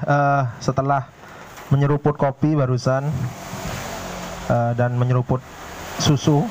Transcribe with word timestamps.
Uh, 0.00 0.48
setelah 0.58 1.08
menyeruput 1.72 2.16
kopi 2.20 2.52
barusan 2.52 3.08
uh, 4.52 4.72
dan 4.76 4.92
menyeruput 4.96 5.40
susu 5.96 6.44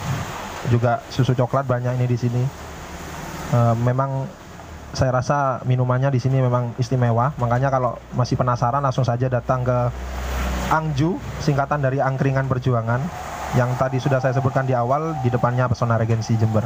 juga 0.69 1.01
susu 1.09 1.33
coklat 1.33 1.65
banyak 1.65 1.97
ini 2.01 2.05
di 2.09 2.17
sini. 2.17 2.43
Uh, 3.51 3.75
memang 3.81 4.25
saya 4.91 5.15
rasa 5.15 5.63
minumannya 5.63 6.11
di 6.11 6.19
sini 6.19 6.43
memang 6.43 6.75
istimewa. 6.75 7.31
Makanya 7.39 7.71
kalau 7.71 7.95
masih 8.15 8.35
penasaran 8.35 8.83
langsung 8.83 9.07
saja 9.07 9.31
datang 9.31 9.63
ke 9.63 9.77
Angju, 10.71 11.19
singkatan 11.43 11.83
dari 11.83 11.99
Angkringan 11.99 12.47
Perjuangan 12.47 13.03
yang 13.59 13.75
tadi 13.75 13.99
sudah 13.99 14.23
saya 14.23 14.31
sebutkan 14.31 14.63
di 14.63 14.71
awal 14.71 15.19
di 15.19 15.27
depannya 15.27 15.67
Pesona 15.67 15.99
Regensi 15.99 16.39
Jember. 16.39 16.63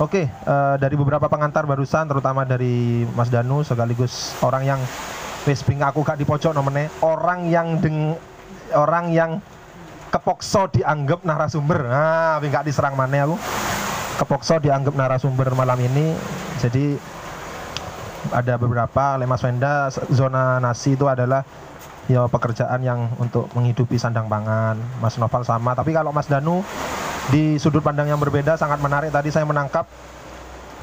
Oke, 0.00 0.28
uh, 0.28 0.76
dari 0.80 0.96
beberapa 0.96 1.28
pengantar 1.28 1.68
barusan 1.68 2.08
terutama 2.08 2.44
dari 2.44 3.04
Mas 3.16 3.28
Danu 3.28 3.60
sekaligus 3.64 4.32
orang 4.40 4.64
yang 4.64 4.80
wis 5.48 5.64
aku 5.64 6.04
gak 6.04 6.20
di 6.20 6.28
pojok 6.28 6.52
nomene 6.52 6.92
orang 7.00 7.48
yang 7.48 7.80
deng 7.80 8.12
orang 8.76 9.08
yang 9.08 9.30
kepokso 10.10 10.68
dianggap 10.74 11.22
narasumber. 11.22 11.86
Nah 11.86 12.42
gak 12.42 12.66
diserang 12.66 12.98
mana 12.98 13.24
aku. 13.24 13.36
Kepokso 14.20 14.60
dianggap 14.60 14.92
narasumber 14.92 15.48
malam 15.56 15.78
ini. 15.80 16.12
Jadi 16.60 16.98
ada 18.36 18.60
beberapa 18.60 19.16
lemas 19.16 19.40
Wenda 19.40 19.88
zona 20.12 20.60
nasi 20.60 20.92
itu 20.92 21.08
adalah 21.08 21.40
ya 22.04 22.28
pekerjaan 22.28 22.84
yang 22.84 23.08
untuk 23.16 23.48
menghidupi 23.56 23.96
sandang 23.96 24.28
pangan. 24.28 24.76
Mas 25.00 25.16
Noval 25.16 25.46
sama. 25.46 25.72
Tapi 25.72 25.96
kalau 25.96 26.12
Mas 26.12 26.28
Danu 26.28 26.60
di 27.32 27.56
sudut 27.56 27.80
pandang 27.80 28.10
yang 28.12 28.20
berbeda 28.20 28.60
sangat 28.60 28.82
menarik. 28.82 29.08
Tadi 29.08 29.32
saya 29.32 29.48
menangkap 29.48 29.88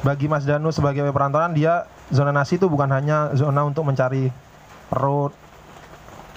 bagi 0.01 0.25
Mas 0.25 0.47
Danu 0.47 0.73
sebagai 0.73 1.05
perantauan 1.13 1.53
dia 1.53 1.85
zona 2.09 2.31
nasi 2.31 2.55
itu 2.57 2.65
bukan 2.71 2.89
hanya 2.89 3.35
zona 3.35 3.67
untuk 3.67 3.83
mencari 3.83 4.31
perut 4.87 5.33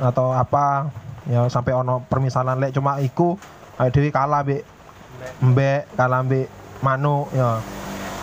atau 0.01 0.33
apa 0.33 0.89
ya 1.29 1.47
sampai 1.47 1.77
ono 1.77 2.03
permisalan 2.09 2.57
lek 2.57 2.73
cuma 2.73 2.99
iku 3.05 3.37
ayo 3.77 3.91
dewi 3.93 4.09
kalah 4.09 4.43
be 4.43 4.65
mbek 5.45 5.93
kalah 5.95 6.25
be 6.25 6.49
manu 6.81 7.29
ya. 7.37 7.61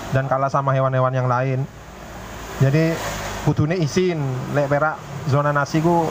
Dan 0.07 0.31
kalah 0.31 0.47
sama 0.47 0.71
hewan-hewan 0.71 1.11
yang 1.11 1.27
lain. 1.27 1.67
Jadi 2.63 2.95
kudune 3.43 3.75
izin 3.75 4.17
lek 4.55 4.71
perak 4.71 4.95
zona 5.27 5.51
nasi 5.51 5.83
ku 5.83 6.07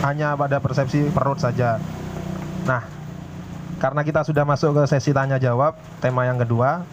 hanya 0.00 0.34
pada 0.40 0.56
persepsi 0.58 1.12
perut 1.12 1.36
saja. 1.36 1.76
Nah 2.64 2.82
karena 3.76 4.00
kita 4.04 4.24
sudah 4.24 4.44
masuk 4.44 4.76
ke 4.76 4.82
sesi 4.88 5.12
tanya 5.12 5.40
jawab 5.40 5.76
tema 6.04 6.28
yang 6.28 6.36
kedua 6.36 6.84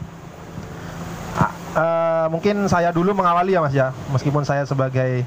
uh, 1.78 2.26
mungkin 2.34 2.66
saya 2.66 2.90
dulu 2.90 3.14
mengawali 3.14 3.54
ya 3.54 3.62
mas 3.62 3.74
ya. 3.74 3.94
Meskipun 4.10 4.44
saya 4.44 4.66
sebagai 4.66 5.24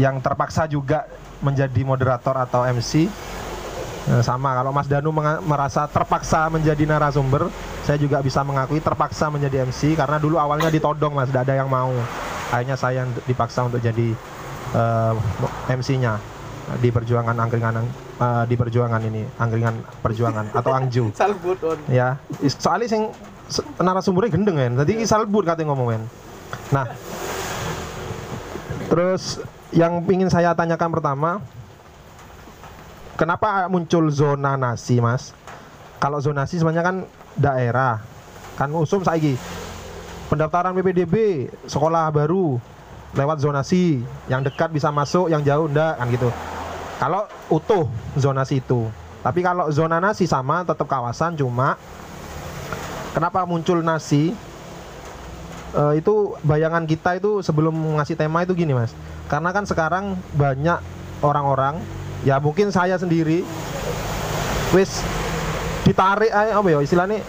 yang 0.00 0.20
terpaksa 0.20 0.64
juga 0.68 1.04
menjadi 1.42 1.82
moderator 1.84 2.36
atau 2.38 2.64
MC 2.64 3.08
eh, 4.08 4.22
sama 4.22 4.56
kalau 4.56 4.72
Mas 4.72 4.88
Danu 4.88 5.10
merasa 5.44 5.84
terpaksa 5.90 6.48
menjadi 6.48 6.86
narasumber 6.86 7.50
saya 7.82 7.98
juga 7.98 8.22
bisa 8.22 8.46
mengakui 8.46 8.78
terpaksa 8.78 9.26
menjadi 9.28 9.66
MC 9.66 9.98
karena 9.98 10.16
dulu 10.22 10.38
awalnya 10.38 10.70
ditodong 10.70 11.18
Mas 11.18 11.28
tidak 11.28 11.50
ada 11.50 11.54
yang 11.58 11.68
mau. 11.68 11.90
Akhirnya 12.52 12.76
saya 12.76 13.02
yang 13.02 13.08
dipaksa 13.24 13.64
untuk 13.64 13.80
jadi 13.80 14.12
uh, 14.76 15.16
eh, 15.66 15.74
MC-nya 15.74 16.20
di 16.78 16.94
perjuangan 16.94 17.34
angkringan 17.34 17.74
uh, 18.22 18.44
di 18.46 18.54
perjuangan 18.54 19.02
ini 19.02 19.26
angkringan 19.40 19.82
perjuangan 19.98 20.54
atau 20.54 20.70
angju. 20.70 21.04
Ya 21.90 22.22
soalnya 22.60 22.86
sing 22.86 23.02
narasumbernya 23.60 24.30
gendeng 24.32 24.56
kan 24.56 24.72
tadi 24.84 25.04
salbut 25.04 25.44
katanya 25.44 25.74
ngomongin 25.74 26.02
nah 26.72 26.88
terus 28.88 29.40
yang 29.72 30.04
ingin 30.04 30.28
saya 30.28 30.52
tanyakan 30.52 30.92
pertama, 30.92 31.30
kenapa 33.16 33.66
muncul 33.72 34.12
zona 34.12 34.56
nasi, 34.60 35.00
Mas? 35.00 35.32
Kalau 35.96 36.20
zonasi 36.20 36.60
sebenarnya 36.60 36.84
kan 36.84 36.96
daerah, 37.38 38.04
kan 38.60 38.68
usum 38.76 39.00
saiki 39.00 39.38
pendaftaran 40.28 40.72
PPDB 40.72 41.46
sekolah 41.68 42.08
baru 42.08 42.56
lewat 43.12 43.44
zonasi, 43.44 44.00
yang 44.28 44.40
dekat 44.40 44.72
bisa 44.72 44.88
masuk, 44.88 45.28
yang 45.28 45.44
jauh 45.44 45.68
enggak 45.68 46.00
kan 46.00 46.06
gitu. 46.08 46.28
Kalau 46.96 47.28
utuh 47.52 47.84
zonasi 48.16 48.64
itu, 48.64 48.88
tapi 49.20 49.44
kalau 49.44 49.68
zona 49.68 50.00
nasi 50.00 50.24
sama 50.24 50.64
tetap 50.64 50.88
kawasan 50.88 51.36
cuma 51.36 51.76
kenapa 53.12 53.44
muncul 53.44 53.84
nasi? 53.84 54.32
Uh, 55.72 55.96
itu 55.96 56.36
bayangan 56.44 56.84
kita 56.84 57.16
itu 57.16 57.40
sebelum 57.40 57.72
ngasih 57.96 58.12
tema 58.12 58.44
itu 58.44 58.52
gini 58.52 58.76
mas. 58.76 58.92
Karena 59.24 59.56
kan 59.56 59.64
sekarang 59.64 60.20
banyak 60.36 60.76
orang-orang 61.24 61.80
ya 62.28 62.36
mungkin 62.36 62.68
saya 62.68 63.00
sendiri 63.00 63.40
wis 64.76 65.00
ditarik 65.88 66.28
aja 66.28 66.60
apa 66.60 66.68
ya 66.68 66.78
istilahnya? 66.84 67.24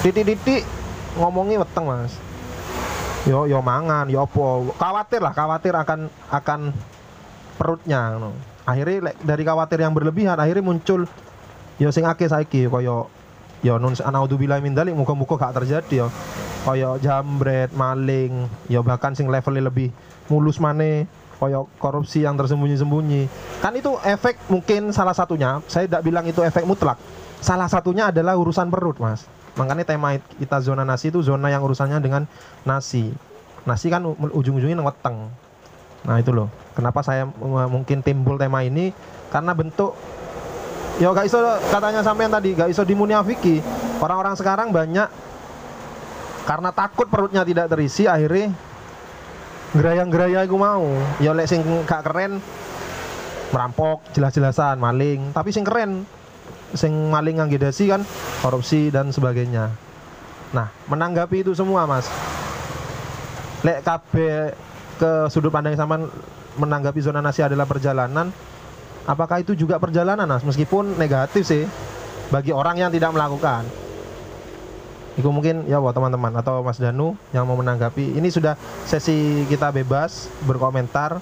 Titik-titik 0.00 0.64
ngomongi 1.20 1.60
weteng 1.60 1.84
mas. 1.84 2.16
Yo 3.28 3.44
yo 3.44 3.60
mangan 3.60 4.08
yo 4.08 4.24
apa 4.24 4.72
khawatir 4.80 5.20
lah 5.20 5.36
khawatir 5.36 5.76
akan 5.76 6.08
akan 6.32 6.72
perutnya 7.58 8.16
no. 8.16 8.32
akhirnya 8.62 9.12
dari 9.20 9.42
khawatir 9.42 9.82
yang 9.82 9.92
berlebihan 9.92 10.38
akhirnya 10.38 10.62
muncul 10.62 11.04
yo 11.76 11.88
sing 11.90 12.06
akeh 12.06 12.30
saiki 12.30 12.70
koyo 12.70 13.10
yo 13.60 13.74
nun 13.76 13.98
anaudzubillah 13.98 14.62
min 14.62 14.78
dalik 14.78 14.94
muka-muka 14.94 15.34
gak 15.34 15.58
terjadi 15.58 16.06
yo 16.06 16.08
koyo 16.68 17.00
jambret 17.00 17.72
maling 17.72 18.44
yo 18.68 18.84
bahkan 18.84 19.16
sing 19.16 19.32
levelnya 19.32 19.72
lebih 19.72 19.88
mulus 20.28 20.60
mana 20.60 21.08
koyok 21.40 21.80
korupsi 21.80 22.28
yang 22.28 22.36
tersembunyi-sembunyi. 22.36 23.24
Kan 23.64 23.72
itu 23.78 23.96
efek 24.04 24.36
mungkin 24.52 24.92
salah 24.92 25.16
satunya 25.16 25.64
saya 25.64 25.88
tidak 25.88 26.04
bilang 26.04 26.28
itu 26.28 26.44
efek 26.44 26.68
mutlak. 26.68 27.00
Salah 27.40 27.70
satunya 27.70 28.12
adalah 28.12 28.36
urusan 28.36 28.68
perut 28.68 29.00
mas. 29.00 29.24
Makanya 29.56 29.88
tema 29.88 30.18
kita 30.36 30.60
zona 30.60 30.84
nasi 30.84 31.08
itu 31.08 31.24
zona 31.24 31.48
yang 31.48 31.64
urusannya 31.64 32.02
dengan 32.04 32.28
nasi. 32.68 33.08
Nasi 33.64 33.88
kan 33.88 34.04
ujung-ujungnya 34.04 34.82
weteng. 34.84 35.32
Nah 36.04 36.16
itu 36.20 36.34
loh. 36.34 36.52
Kenapa 36.76 37.00
saya 37.00 37.24
mungkin 37.70 38.04
timbul 38.04 38.36
tema 38.36 38.60
ini? 38.66 38.92
Karena 39.32 39.54
bentuk 39.56 39.94
ya 40.98 41.14
gak 41.14 41.30
iso 41.30 41.38
katanya 41.70 42.02
sampean 42.02 42.34
tadi 42.34 42.52
gak 42.58 42.68
iso 42.74 42.82
dimuniafiki. 42.82 43.62
Orang-orang 44.02 44.34
sekarang 44.34 44.74
banyak 44.74 45.06
karena 46.48 46.72
takut 46.72 47.04
perutnya 47.12 47.44
tidak 47.44 47.68
terisi 47.68 48.08
akhirnya 48.08 48.56
gerayang-gerayang 49.76 50.48
aku 50.48 50.56
mau. 50.56 50.88
Ya 51.20 51.36
lek 51.36 51.44
sing 51.44 51.60
gak 51.84 52.08
keren 52.08 52.40
merampok 53.52 54.00
jelas-jelasan 54.16 54.80
maling. 54.80 55.36
Tapi 55.36 55.52
sing 55.52 55.60
keren 55.60 56.08
sing 56.72 57.12
maling 57.12 57.36
dasi 57.60 57.92
kan 57.92 58.00
korupsi 58.40 58.88
dan 58.88 59.12
sebagainya. 59.12 59.68
Nah 60.56 60.72
menanggapi 60.88 61.44
itu 61.44 61.52
semua 61.52 61.84
mas. 61.84 62.08
Lek 63.60 63.84
KB 63.84 64.12
ke 64.96 65.12
sudut 65.28 65.52
pandang 65.52 65.76
sama 65.76 66.00
menanggapi 66.56 67.04
zona 67.04 67.20
nasi 67.20 67.44
adalah 67.44 67.68
perjalanan 67.68 68.32
apakah 69.04 69.44
itu 69.44 69.52
juga 69.52 69.76
perjalanan 69.76 70.24
mas? 70.24 70.48
Meskipun 70.48 70.96
negatif 70.96 71.44
sih 71.44 71.68
bagi 72.32 72.56
orang 72.56 72.80
yang 72.80 72.88
tidak 72.88 73.12
melakukan 73.12 73.68
itu 75.18 75.26
mungkin 75.34 75.66
ya 75.66 75.82
buat 75.82 75.90
teman-teman 75.90 76.30
atau 76.38 76.62
Mas 76.62 76.78
Danu 76.78 77.18
yang 77.34 77.42
mau 77.42 77.58
menanggapi. 77.58 78.14
Ini 78.14 78.28
sudah 78.30 78.54
sesi 78.86 79.42
kita 79.50 79.74
bebas 79.74 80.30
berkomentar 80.46 81.18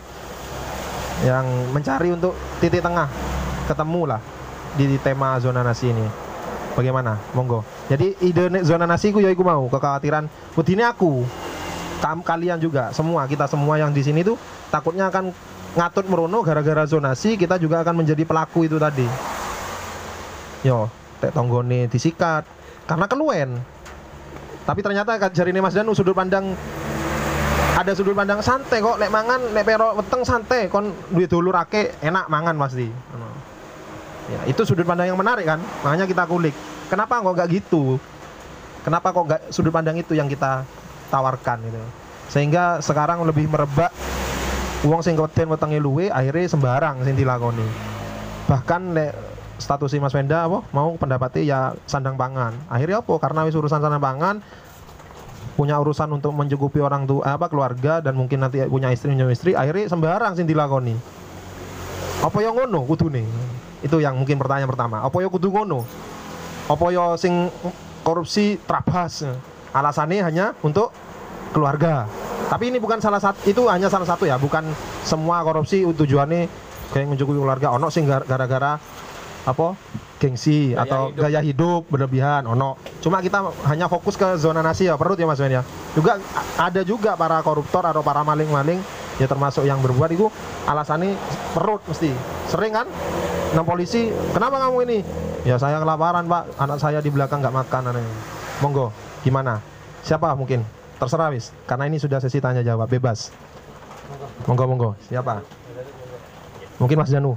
yang 1.25 1.49
mencari 1.73 2.13
untuk 2.13 2.37
titik 2.61 2.85
tengah 2.85 3.09
ketemu 3.65 4.03
lah 4.05 4.21
di 4.77 5.01
tema 5.01 5.41
zona 5.41 5.65
nasi 5.65 5.89
ini. 5.89 6.05
Bagaimana? 6.77 7.17
Monggo. 7.33 7.65
Jadi 7.89 8.21
ide 8.21 8.53
zona 8.69 8.85
nasi 8.85 9.17
ku 9.17 9.25
ya 9.25 9.33
aku 9.33 9.41
mau 9.41 9.65
kekhawatiran 9.73 10.29
ini 10.61 10.85
aku 10.85 11.25
kam 12.05 12.21
kalian 12.21 12.61
juga 12.61 12.93
semua 12.93 13.25
kita 13.25 13.49
semua 13.49 13.81
yang 13.81 13.89
di 13.97 14.05
sini 14.05 14.21
tuh 14.21 14.37
takutnya 14.69 15.09
akan 15.09 15.33
ngatut 15.73 16.05
merono 16.05 16.45
gara-gara 16.45 16.85
zonasi 16.85 17.41
kita 17.41 17.57
juga 17.57 17.81
akan 17.81 18.05
menjadi 18.05 18.29
pelaku 18.29 18.69
itu 18.69 18.77
tadi. 18.77 19.09
Yo, 20.61 20.93
tek 21.25 21.33
tonggone 21.33 21.89
disikat 21.89 22.45
karena 22.85 23.09
keluen 23.09 23.57
tapi 24.67 24.83
ternyata 24.83 25.15
jari 25.31 25.55
ini 25.55 25.63
Mas 25.63 25.79
Danu 25.79 25.95
sudut 25.95 26.11
pandang 26.13 26.59
ada 27.79 27.93
sudut 27.95 28.19
pandang 28.19 28.43
santai 28.43 28.83
kok. 28.83 28.99
Lek 28.99 29.15
mangan 29.15 29.55
lek 29.55 29.63
pero 29.63 29.95
weteng 29.95 30.27
santai. 30.27 30.67
Kon 30.67 30.91
duit 31.15 31.31
dulu 31.31 31.55
rake 31.55 31.95
enak 32.03 32.27
mangan 32.27 32.59
pasti 32.59 32.91
ya 34.27 34.43
itu 34.51 34.67
sudut 34.67 34.83
pandang 34.83 35.07
yang 35.07 35.19
menarik 35.19 35.47
kan? 35.47 35.63
Makanya 35.87 36.11
kita 36.11 36.27
kulik. 36.27 36.51
Kenapa 36.91 37.23
kok 37.23 37.35
gak 37.39 37.51
gitu? 37.51 37.99
Kenapa 38.83 39.15
kok 39.15 39.27
gak 39.31 39.43
sudut 39.55 39.71
pandang 39.71 39.99
itu 39.99 40.19
yang 40.19 40.27
kita 40.27 40.67
tawarkan 41.15 41.63
gitu? 41.63 41.79
Sehingga 42.27 42.83
sekarang 42.83 43.23
lebih 43.23 43.47
merebak 43.47 43.95
uang 44.83 45.03
sing 45.03 45.15
koten 45.15 45.47
wetengi 45.47 45.79
luwe 45.79 46.11
akhirnya 46.11 46.47
sembarang 46.51 47.07
sing 47.07 47.15
dilakoni. 47.15 47.67
Bahkan 48.51 48.83
lek 48.99 49.15
status 49.57 49.93
si 49.93 49.99
Mas 49.99 50.13
Wenda 50.13 50.45
apa? 50.45 50.65
Mau 50.73 50.97
pendapatnya 51.01 51.43
ya 51.43 51.61
sandang 51.89 52.17
pangan. 52.21 52.53
Akhirnya 52.69 53.01
apa? 53.01 53.15
Karena 53.17 53.45
wis 53.49 53.57
urusan 53.57 53.81
sandang 53.81 54.03
pangan 54.03 54.41
punya 55.57 55.81
urusan 55.81 56.13
untuk 56.13 56.37
mencukupi 56.37 56.85
orang 56.85 57.09
tua 57.09 57.33
apa 57.33 57.49
keluarga 57.49 58.05
dan 58.05 58.13
mungkin 58.13 58.45
nanti 58.45 58.61
punya 58.69 58.93
istri 58.93 59.17
punya 59.17 59.25
istri 59.33 59.57
akhirnya 59.57 59.89
sembarang 59.89 60.37
sing 60.37 60.45
dilakoni. 60.45 60.93
Apa 62.21 62.45
yang 62.45 62.57
ngono 62.57 62.85
kudu 62.85 63.09
nih 63.09 63.25
itu 63.81 63.97
yang 64.01 64.21
mungkin 64.21 64.37
pertanyaan 64.37 64.69
pertama. 64.69 65.01
Apa 65.01 65.17
yang 65.25 65.33
kudu 65.33 65.49
ngono? 65.49 65.85
Apa 66.69 66.87
yang 66.93 67.17
sing 67.17 67.49
korupsi 68.05 68.61
trabas? 68.69 69.25
Alasannya 69.73 70.21
hanya 70.25 70.47
untuk 70.61 70.93
keluarga. 71.57 72.05
Tapi 72.47 72.69
ini 72.69 72.79
bukan 72.79 73.01
salah 73.01 73.19
satu 73.19 73.41
itu 73.49 73.65
hanya 73.67 73.89
salah 73.89 74.07
satu 74.07 74.29
ya 74.29 74.37
bukan 74.37 74.63
semua 75.03 75.41
korupsi 75.41 75.83
tujuannya 75.89 76.49
kayak 76.93 77.17
mencukupi 77.17 77.41
keluarga. 77.41 77.73
Ono 77.75 77.89
sing 77.89 78.05
gar- 78.05 78.29
gara-gara 78.29 78.77
apa? 79.47 79.79
Gengsi 80.17 80.73
Gaya 80.73 80.83
atau 80.89 81.03
hidup. 81.13 81.23
gaya 81.23 81.41
hidup 81.45 81.83
berlebihan 81.93 82.43
ono. 82.49 82.81
Cuma 83.05 83.21
kita 83.21 83.53
hanya 83.69 83.87
fokus 83.87 84.17
ke 84.17 84.25
zona 84.41 84.65
nasi 84.65 84.89
ya 84.89 84.97
perut 84.97 85.21
ya 85.21 85.29
mas 85.29 85.39
Ben 85.39 85.61
ya. 85.61 85.63
Juga 85.93 86.19
ada 86.57 86.81
juga 86.83 87.15
para 87.15 87.39
koruptor 87.45 87.85
atau 87.85 88.01
para 88.01 88.25
maling-maling 88.25 88.81
ya 89.21 89.29
termasuk 89.29 89.69
yang 89.69 89.79
berbuat 89.85 90.11
itu 90.17 90.27
alasannya 90.65 91.15
perut 91.53 91.85
mesti. 91.85 92.11
Sering 92.49 92.73
kan? 92.73 92.89
Nang 93.53 93.69
polisi 93.69 94.09
kenapa 94.33 94.57
kamu 94.57 94.77
ini? 94.89 94.99
Ya 95.45 95.61
saya 95.61 95.79
kelaparan 95.85 96.25
pak. 96.27 96.43
Anak 96.59 96.79
saya 96.81 96.99
di 97.05 97.13
belakang 97.13 97.45
nggak 97.45 97.55
makan 97.55 97.83
aneh. 97.93 98.07
Monggo 98.65 98.91
gimana? 99.21 99.61
Siapa? 100.01 100.33
Mungkin. 100.33 100.65
Terserah 100.97 101.29
wis. 101.29 101.53
Karena 101.69 101.93
ini 101.93 102.01
sudah 102.01 102.25
sesi 102.25 102.41
tanya 102.41 102.65
jawab 102.65 102.89
bebas. 102.89 103.37
Monggo 104.49 104.65
monggo. 104.65 104.91
Siapa? 105.13 105.45
Mungkin 106.81 106.97
mas 106.97 107.13
Janu 107.13 107.37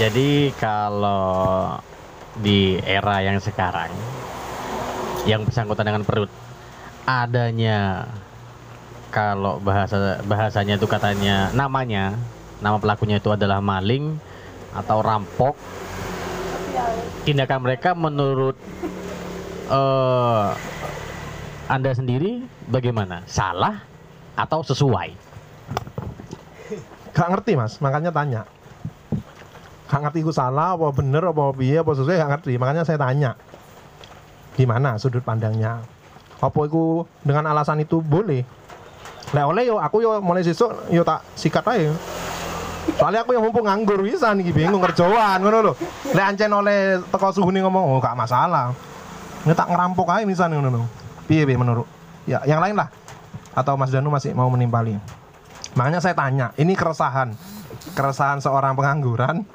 Jadi 0.00 0.48
kalau 0.56 1.76
di 2.40 2.80
era 2.80 3.20
yang 3.20 3.36
sekarang 3.36 3.92
yang 5.28 5.44
bersangkutan 5.44 5.84
dengan 5.84 6.02
perut 6.02 6.32
adanya 7.04 8.08
kalau 9.12 9.60
bahasa 9.60 10.16
bahasanya 10.24 10.80
itu 10.80 10.88
katanya 10.88 11.52
namanya 11.52 12.16
nama 12.64 12.80
pelakunya 12.80 13.20
itu 13.20 13.28
adalah 13.36 13.60
maling 13.60 14.16
atau 14.72 15.04
rampok 15.04 15.60
tindakan 17.28 17.60
mereka 17.60 17.92
menurut 17.92 18.56
eh, 19.68 20.48
anda 21.68 21.92
sendiri 21.92 22.48
bagaimana? 22.64 23.28
Salah 23.28 23.84
atau 24.32 24.64
sesuai? 24.64 25.12
Gak 27.12 27.28
ngerti 27.28 27.52
mas. 27.60 27.76
Makanya 27.76 28.08
tanya 28.08 28.48
gak 29.92 30.08
ngerti 30.08 30.24
ku 30.24 30.32
salah 30.32 30.72
apa 30.72 30.88
bener 30.96 31.20
apa 31.20 31.52
piye 31.52 31.84
apa 31.84 31.92
sesuai 31.92 32.16
gak 32.16 32.30
ngerti. 32.40 32.56
Makanya 32.56 32.88
saya 32.88 32.96
tanya 32.96 33.36
gimana 34.56 34.96
sudut 34.96 35.20
pandangnya? 35.20 35.84
Apa 36.40 36.64
itu 36.64 37.04
dengan 37.20 37.52
alasan 37.52 37.84
itu 37.84 38.00
boleh? 38.00 38.40
Lah 39.36 39.52
oleh 39.52 39.68
yo 39.68 39.76
aku 39.76 40.00
yo 40.00 40.24
mulai 40.24 40.40
sesuk 40.40 40.88
yo 40.88 41.04
tak 41.04 41.20
sikat 41.36 41.64
aja 41.68 41.92
soalnya 42.98 43.22
aku 43.22 43.30
yang 43.30 43.46
mumpung 43.46 43.66
nganggur 43.70 44.02
bisa 44.02 44.34
nih 44.34 44.50
bingung 44.50 44.82
kerjaan 44.82 45.38
ngono 45.38 45.70
lho. 45.70 45.72
Lek 46.10 46.24
ancen 46.34 46.50
oleh 46.50 46.98
teko 47.12 47.30
suhune 47.30 47.62
ngomong 47.62 47.94
oh 47.94 48.00
gak 48.02 48.18
masalah. 48.18 48.74
Ini 49.46 49.54
tak 49.54 49.70
ngerampok 49.70 50.08
aja 50.10 50.24
misalnya 50.26 50.58
ngono 50.58 50.82
lho. 50.82 50.84
Piye 51.30 51.46
piye 51.46 51.54
menurut? 51.54 51.86
Ya 52.26 52.42
yang 52.42 52.58
lain 52.58 52.74
lah. 52.74 52.90
Atau 53.54 53.76
Mas 53.76 53.92
Danu 53.92 54.10
masih 54.10 54.32
mau 54.34 54.48
menimpali. 54.50 54.96
Makanya 55.78 56.02
saya 56.02 56.16
tanya 56.16 56.50
ini 56.58 56.74
keresahan. 56.74 57.36
Keresahan 57.94 58.42
seorang 58.42 58.74
pengangguran 58.74 59.46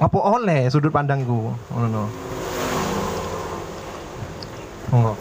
apa 0.00 0.16
oleh 0.16 0.64
sudut 0.72 0.88
pandangku 0.88 1.52
ngono. 1.68 2.08
Monggo. 4.90 5.14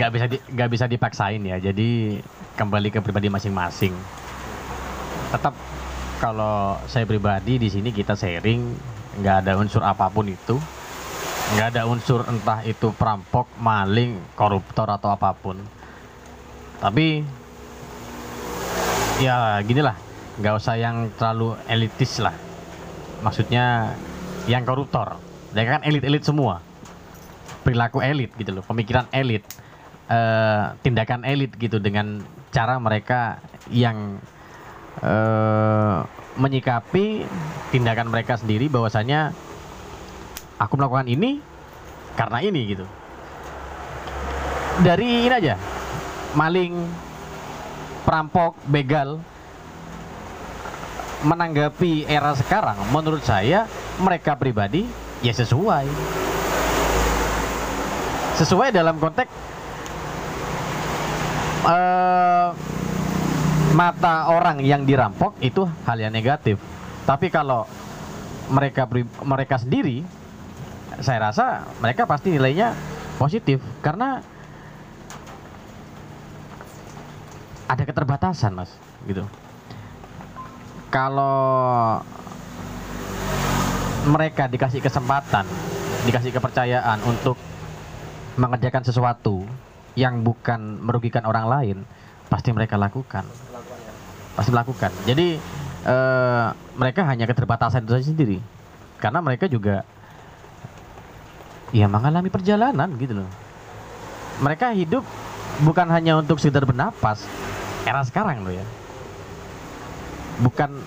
nggak 0.00 0.10
bisa 0.16 0.26
di, 0.32 0.36
nggak 0.40 0.70
bisa 0.72 0.84
dipaksain 0.88 1.44
ya. 1.44 1.60
Jadi 1.60 2.16
kembali 2.56 2.88
ke 2.88 3.04
pribadi 3.04 3.28
masing-masing. 3.28 3.92
Tetap 5.28 5.52
kalau 6.16 6.80
saya 6.88 7.04
pribadi 7.04 7.60
di 7.60 7.68
sini 7.68 7.92
kita 7.92 8.16
sharing. 8.16 8.88
Nggak 9.20 9.36
ada 9.44 9.52
unsur 9.60 9.84
apa 9.84 10.08
pun 10.08 10.24
itu. 10.24 10.56
Nggak 11.52 11.76
ada 11.76 11.82
unsur 11.84 12.24
entah 12.24 12.64
itu 12.64 12.96
perampok 12.96 13.44
maling 13.60 14.16
koruptor 14.32 14.88
atau 14.88 15.12
apa 15.12 15.36
pun. 15.36 15.60
Tapi 16.80 17.20
ya 19.20 19.60
ginilah. 19.62 19.96
Nggak 20.40 20.54
usah 20.56 20.74
yang 20.80 21.12
terlalu 21.20 21.54
elitis 21.68 22.18
lah. 22.18 22.32
Maksudnya 23.20 23.92
yang 24.48 24.64
koruptor. 24.64 25.20
Mereka 25.52 25.78
kan 25.78 25.82
elit-elit 25.84 26.24
semua. 26.24 26.64
Perilaku 27.60 28.00
elit 28.00 28.32
gitu 28.40 28.56
loh. 28.56 28.64
Pemikiran 28.64 29.04
elit. 29.12 29.44
Eh, 30.10 30.64
tindakan 30.82 31.22
elit 31.28 31.54
gitu 31.60 31.78
dengan 31.78 32.24
cara 32.50 32.80
mereka 32.80 33.38
yang 33.68 34.18
eh, 35.04 35.98
menyikapi 36.40 37.28
tindakan 37.70 38.08
mereka 38.08 38.40
sendiri 38.40 38.66
bahwasanya 38.72 39.36
aku 40.56 40.74
melakukan 40.80 41.06
ini 41.06 41.44
karena 42.16 42.38
ini 42.40 42.60
gitu. 42.74 42.86
Dari 44.80 45.28
ini 45.28 45.34
aja. 45.34 45.60
Maling 46.32 46.74
perampok 48.10 48.58
begal 48.66 49.22
menanggapi 51.22 52.10
era 52.10 52.34
sekarang 52.34 52.74
menurut 52.90 53.22
saya 53.22 53.70
mereka 54.02 54.34
pribadi 54.34 54.82
ya 55.22 55.30
sesuai 55.30 55.86
sesuai 58.34 58.74
dalam 58.74 58.98
konteks 58.98 59.30
eh, 61.70 62.50
mata 63.78 64.34
orang 64.34 64.58
yang 64.58 64.82
dirampok 64.82 65.38
itu 65.38 65.62
hal 65.86 65.98
yang 66.02 66.10
negatif. 66.10 66.58
Tapi 67.06 67.30
kalau 67.30 67.70
mereka 68.50 68.90
mereka 69.22 69.62
sendiri, 69.62 70.02
saya 70.98 71.30
rasa 71.30 71.70
mereka 71.78 72.08
pasti 72.10 72.34
nilainya 72.34 72.74
positif 73.20 73.62
karena 73.84 74.24
ada 77.70 77.86
keterbatasan, 77.86 78.50
mas, 78.50 78.74
gitu. 79.06 79.22
Kalau 80.90 82.02
mereka 84.10 84.50
dikasih 84.50 84.82
kesempatan, 84.82 85.46
dikasih 86.10 86.34
kepercayaan 86.34 86.98
untuk 87.06 87.38
mengerjakan 88.34 88.82
sesuatu 88.82 89.46
yang 89.94 90.26
bukan 90.26 90.82
merugikan 90.82 91.22
orang 91.30 91.46
lain, 91.46 91.76
pasti 92.26 92.50
mereka 92.50 92.74
lakukan. 92.74 93.22
Pasti 94.34 94.50
melakukan. 94.50 94.90
Jadi 95.06 95.38
eh, 95.86 96.46
mereka 96.74 97.06
hanya 97.06 97.30
keterbatasan 97.30 97.86
itu 97.86 98.02
sendiri, 98.02 98.38
karena 98.98 99.22
mereka 99.22 99.46
juga 99.46 99.86
ya 101.70 101.86
mengalami 101.86 102.34
perjalanan 102.34 102.90
gitu 102.98 103.22
loh. 103.22 103.30
Mereka 104.42 104.74
hidup 104.74 105.06
bukan 105.62 105.86
hanya 105.92 106.18
untuk 106.18 106.40
sekedar 106.42 106.66
bernapas, 106.66 107.28
era 107.84 108.02
sekarang 108.04 108.44
loh 108.44 108.52
ya. 108.52 108.64
Bukan 110.40 110.80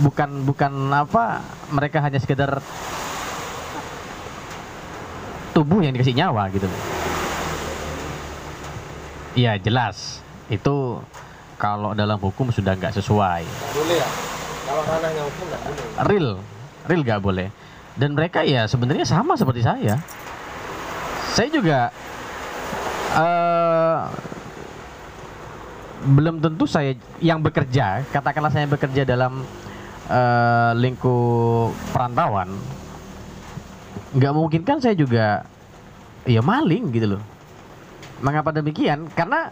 bukan 0.00 0.30
bukan 0.48 0.72
apa 0.92 1.44
mereka 1.68 2.00
hanya 2.00 2.16
sekedar 2.16 2.64
tubuh 5.52 5.84
yang 5.84 5.92
dikasih 5.92 6.16
nyawa 6.16 6.48
gitu 6.52 6.64
loh. 6.64 6.82
Iya 9.32 9.56
jelas 9.60 10.20
itu 10.52 11.00
kalau 11.56 11.96
dalam 11.96 12.20
hukum 12.20 12.52
sudah 12.52 12.76
nggak 12.76 12.96
sesuai. 13.00 13.44
boleh 13.48 13.96
ya 13.96 14.08
kalau 14.68 14.82
ranahnya 14.88 15.22
hukum 15.24 15.44
nggak 15.48 15.62
boleh 15.62 15.84
Real, 16.08 16.28
real 16.88 17.02
nggak 17.04 17.22
boleh. 17.22 17.48
Dan 17.92 18.16
mereka 18.16 18.40
ya 18.44 18.64
sebenarnya 18.64 19.04
sama 19.04 19.36
seperti 19.36 19.60
saya. 19.64 20.00
Saya 21.32 21.48
juga 21.48 21.88
eh 23.12 24.00
belum 26.02 26.42
tentu 26.42 26.66
saya 26.66 26.98
yang 27.22 27.38
bekerja, 27.38 28.02
katakanlah 28.10 28.50
saya 28.50 28.66
bekerja 28.66 29.06
dalam 29.06 29.46
eh, 30.10 30.72
lingkup 30.78 31.70
perantauan, 31.94 32.50
nggak 34.12 34.32
mungkin 34.34 34.60
kan 34.66 34.82
saya 34.82 34.98
juga 34.98 35.46
ya 36.26 36.42
maling 36.42 36.90
gitu 36.90 37.16
loh. 37.16 37.22
Mengapa 38.22 38.54
demikian? 38.54 39.10
Karena 39.14 39.50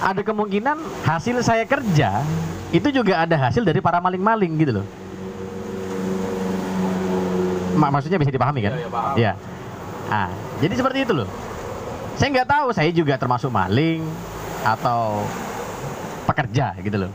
ada 0.00 0.22
kemungkinan 0.22 0.78
hasil 1.02 1.42
saya 1.42 1.66
kerja 1.66 2.22
itu 2.70 2.88
juga 2.94 3.26
ada 3.26 3.34
hasil 3.34 3.66
dari 3.66 3.82
para 3.82 3.98
maling-maling 3.98 4.54
gitu 4.58 4.82
loh. 4.82 4.86
Ma- 7.74 7.90
maksudnya 7.90 8.18
bisa 8.18 8.30
dipahami 8.30 8.66
kan? 8.66 8.72
Iya, 8.74 8.82
iya, 8.82 8.90
paham. 8.90 9.14
Iya. 9.18 9.32
Ah, 10.10 10.30
jadi 10.58 10.74
seperti 10.74 10.98
itu 11.06 11.12
loh. 11.14 11.28
Saya 12.18 12.28
nggak 12.34 12.48
tahu 12.50 12.66
saya 12.74 12.90
juga 12.90 13.14
termasuk 13.14 13.50
maling 13.50 14.02
atau 14.64 15.24
pekerja 16.28 16.76
gitu 16.80 17.06
loh. 17.06 17.12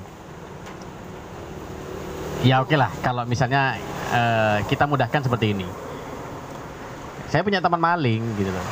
Ya 2.46 2.62
oke 2.62 2.78
lah 2.78 2.94
kalau 3.02 3.26
misalnya 3.26 3.80
eh, 4.14 4.58
kita 4.70 4.86
mudahkan 4.86 5.26
seperti 5.26 5.56
ini. 5.58 5.68
Saya 7.30 7.42
punya 7.42 7.60
teman 7.60 7.82
maling 7.82 8.22
gitu 8.38 8.52
loh. 8.54 8.68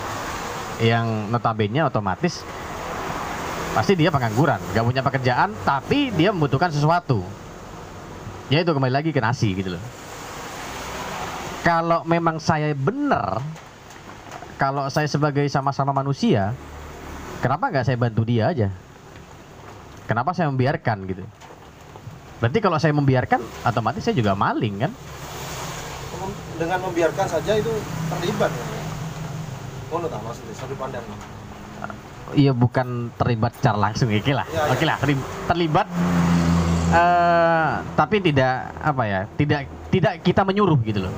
Yang 0.81 1.05
notabene 1.29 1.85
otomatis 1.85 2.41
pasti 3.73 3.97
dia 3.97 4.13
pengangguran, 4.13 4.61
nggak 4.73 4.85
punya 4.85 5.01
pekerjaan, 5.01 5.49
tapi 5.65 6.13
dia 6.13 6.29
membutuhkan 6.29 6.69
sesuatu. 6.69 7.25
Ya 8.53 8.61
itu 8.61 8.69
kembali 8.69 8.93
lagi 8.93 9.09
ke 9.09 9.17
nasi 9.17 9.49
gitu 9.57 9.73
loh. 9.73 9.83
Kalau 11.65 12.05
memang 12.05 12.37
saya 12.37 12.75
benar, 12.75 13.41
kalau 14.61 14.85
saya 14.93 15.09
sebagai 15.09 15.47
sama-sama 15.49 15.95
manusia, 15.95 16.53
kenapa 17.43 17.67
nggak 17.67 17.83
saya 17.83 17.97
bantu 17.99 18.23
dia 18.23 18.47
aja? 18.47 18.71
Kenapa 20.07 20.31
saya 20.31 20.47
membiarkan 20.47 21.03
gitu? 21.11 21.23
Berarti 22.39 22.59
kalau 22.59 22.79
saya 22.79 22.95
membiarkan, 22.95 23.39
otomatis 23.63 24.03
saya 24.03 24.15
juga 24.15 24.31
maling 24.33 24.87
kan? 24.87 24.93
dengan 26.53 26.79
membiarkan 26.85 27.27
saja 27.27 27.57
itu 27.57 27.73
terlibat 28.13 28.47
ya. 28.53 28.65
Ngono 29.89 30.05
tak 30.05 30.21
maksudnya 30.21 30.53
satu 30.55 30.73
pandang. 30.77 31.01
Iya 32.33 32.53
bukan 32.55 33.09
terlibat 33.13 33.57
secara 33.59 33.77
langsung 33.89 34.09
oke 34.09 34.33
lah, 34.33 34.45
Ya, 34.49 34.65
ya. 34.65 34.73
oke 34.73 34.85
lah 34.85 34.97
terli- 34.97 35.27
terlibat, 35.45 35.87
eh 36.93 37.71
tapi 37.93 38.15
tidak 38.21 38.73
apa 38.79 39.03
ya, 39.05 39.21
tidak 39.37 39.65
tidak 39.93 40.13
kita 40.21 40.41
menyuruh 40.41 40.77
gitu 40.81 41.09
loh. 41.09 41.13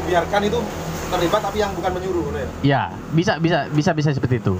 Membiarkan 0.00 0.40
itu 0.46 0.58
terlibat 1.10 1.40
tapi 1.42 1.56
yang 1.60 1.72
bukan 1.76 1.90
menyuruh 1.96 2.22
ya. 2.32 2.48
Ya 2.62 2.82
bisa 3.12 3.36
bisa 3.36 3.68
bisa 3.68 3.90
bisa 3.92 4.08
seperti 4.12 4.40
itu. 4.40 4.56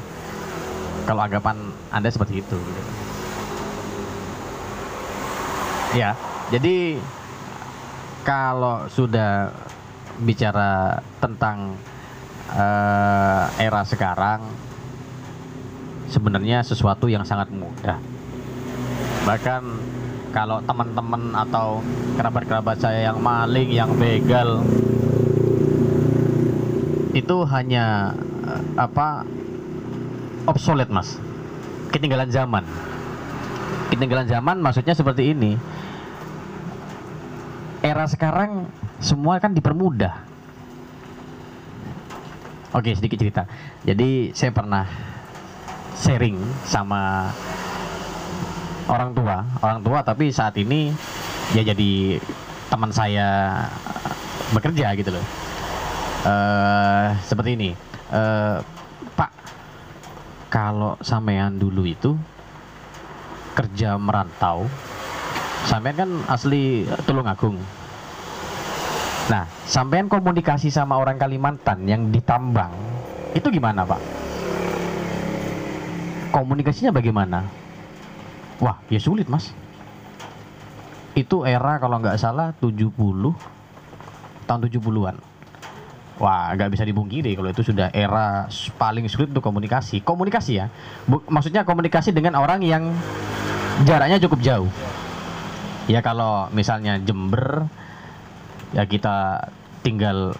Kalau 1.04 1.20
anggapan 1.22 1.56
anda 1.90 2.08
seperti 2.08 2.40
itu. 2.40 2.56
Gitu. 2.56 2.82
Ya 5.92 6.16
jadi 6.52 7.00
kalau 8.22 8.86
sudah 8.92 9.50
bicara 10.20 11.00
tentang 11.18 11.74
eh, 12.52 13.44
era 13.56 13.82
sekarang 13.88 14.44
sebenarnya 16.12 16.60
sesuatu 16.60 17.08
yang 17.08 17.24
sangat 17.24 17.48
mudah. 17.48 17.96
Bahkan 19.24 19.62
kalau 20.36 20.60
teman-teman 20.64 21.32
atau 21.32 21.80
kerabat-kerabat 22.20 22.76
saya 22.76 23.08
yang 23.12 23.18
maling, 23.20 23.72
yang 23.72 23.96
begal 23.96 24.60
itu 27.12 27.36
hanya 27.48 28.12
eh, 28.44 28.62
apa 28.76 29.24
obsolete, 30.46 30.90
Mas. 30.90 31.18
Ketinggalan 31.92 32.32
zaman. 32.32 32.64
Ketinggalan 33.92 34.26
zaman 34.28 34.56
maksudnya 34.58 34.96
seperti 34.96 35.36
ini. 35.36 35.54
Era 37.82 38.06
sekarang 38.06 38.70
semua 39.02 39.42
kan 39.42 39.52
dipermudah. 39.52 40.22
Oke, 42.72 42.96
sedikit 42.96 43.20
cerita. 43.20 43.42
Jadi 43.84 44.32
saya 44.32 44.48
pernah 44.54 44.88
sharing 45.98 46.40
sama 46.64 47.28
orang 48.88 49.12
tua, 49.12 49.44
orang 49.60 49.84
tua 49.84 50.00
tapi 50.00 50.32
saat 50.32 50.56
ini 50.56 50.88
ya 51.52 51.62
jadi 51.62 52.16
teman 52.72 52.88
saya 52.88 53.60
bekerja 54.56 54.96
gitu 54.96 55.12
loh. 55.12 55.26
eh 56.22 57.06
seperti 57.28 57.58
ini, 57.58 57.70
Pak, 58.08 58.81
kalau 60.52 61.00
sampean 61.00 61.56
dulu 61.56 61.88
itu 61.88 62.12
kerja 63.56 63.96
merantau, 63.96 64.68
sampean 65.64 65.96
kan 65.96 66.10
asli 66.28 66.84
Tulungagung. 67.08 67.56
Nah, 69.32 69.48
sampean 69.64 70.12
komunikasi 70.12 70.68
sama 70.68 71.00
orang 71.00 71.16
Kalimantan 71.16 71.88
yang 71.88 72.12
ditambang, 72.12 72.68
itu 73.32 73.48
gimana 73.48 73.88
Pak? 73.88 74.00
Komunikasinya 76.36 76.92
bagaimana? 76.92 77.48
Wah, 78.60 78.76
ya 78.92 79.00
sulit 79.00 79.32
mas. 79.32 79.56
Itu 81.16 81.48
era 81.48 81.80
kalau 81.80 81.96
nggak 81.96 82.20
salah 82.20 82.52
70 82.60 82.92
tahun 84.44 84.60
70-an. 84.68 85.16
Wah, 86.22 86.54
nggak 86.54 86.70
bisa 86.70 86.86
dipungkiri 86.86 87.34
kalau 87.34 87.50
itu 87.50 87.66
sudah 87.66 87.90
era 87.90 88.46
paling 88.78 89.10
sulit 89.10 89.34
untuk 89.34 89.42
komunikasi. 89.42 90.06
Komunikasi 90.06 90.52
ya, 90.54 90.70
Bu- 91.02 91.26
maksudnya 91.26 91.66
komunikasi 91.66 92.14
dengan 92.14 92.38
orang 92.38 92.62
yang 92.62 92.94
jaraknya 93.82 94.22
cukup 94.22 94.38
jauh. 94.38 94.70
Ya 95.90 95.98
kalau 95.98 96.46
misalnya 96.54 97.02
Jember, 97.02 97.66
ya 98.70 98.86
kita 98.86 99.50
tinggal 99.82 100.38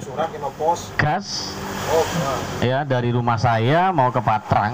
surat 0.00 0.32
pos. 0.56 0.94
gas 0.96 1.52
Oh, 1.90 2.06
nah. 2.22 2.38
ya 2.64 2.78
dari 2.88 3.12
rumah 3.12 3.36
saya 3.36 3.92
mau 3.92 4.08
ke 4.08 4.22
Patrang 4.22 4.72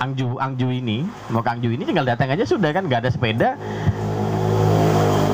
Angju 0.00 0.40
Angju 0.40 0.72
ini 0.72 1.04
mau 1.28 1.44
ke 1.44 1.50
Angju 1.52 1.68
ini 1.68 1.84
tinggal 1.84 2.08
datang 2.08 2.32
aja 2.32 2.46
sudah 2.46 2.72
kan 2.72 2.88
nggak 2.88 3.04
ada 3.04 3.10
sepeda 3.12 3.50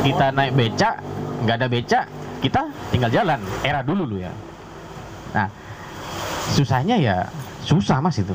kita 0.03 0.33
naik 0.35 0.57
becak 0.57 0.99
nggak 1.47 1.57
ada 1.61 1.69
becak 1.71 2.05
kita 2.41 2.73
tinggal 2.89 3.13
jalan 3.13 3.41
era 3.61 3.85
dulu 3.85 4.09
lu 4.09 4.17
ya. 4.25 4.33
Nah 5.37 5.47
susahnya 6.57 6.97
ya 6.97 7.17
susah 7.63 8.01
mas 8.01 8.17
itu. 8.17 8.33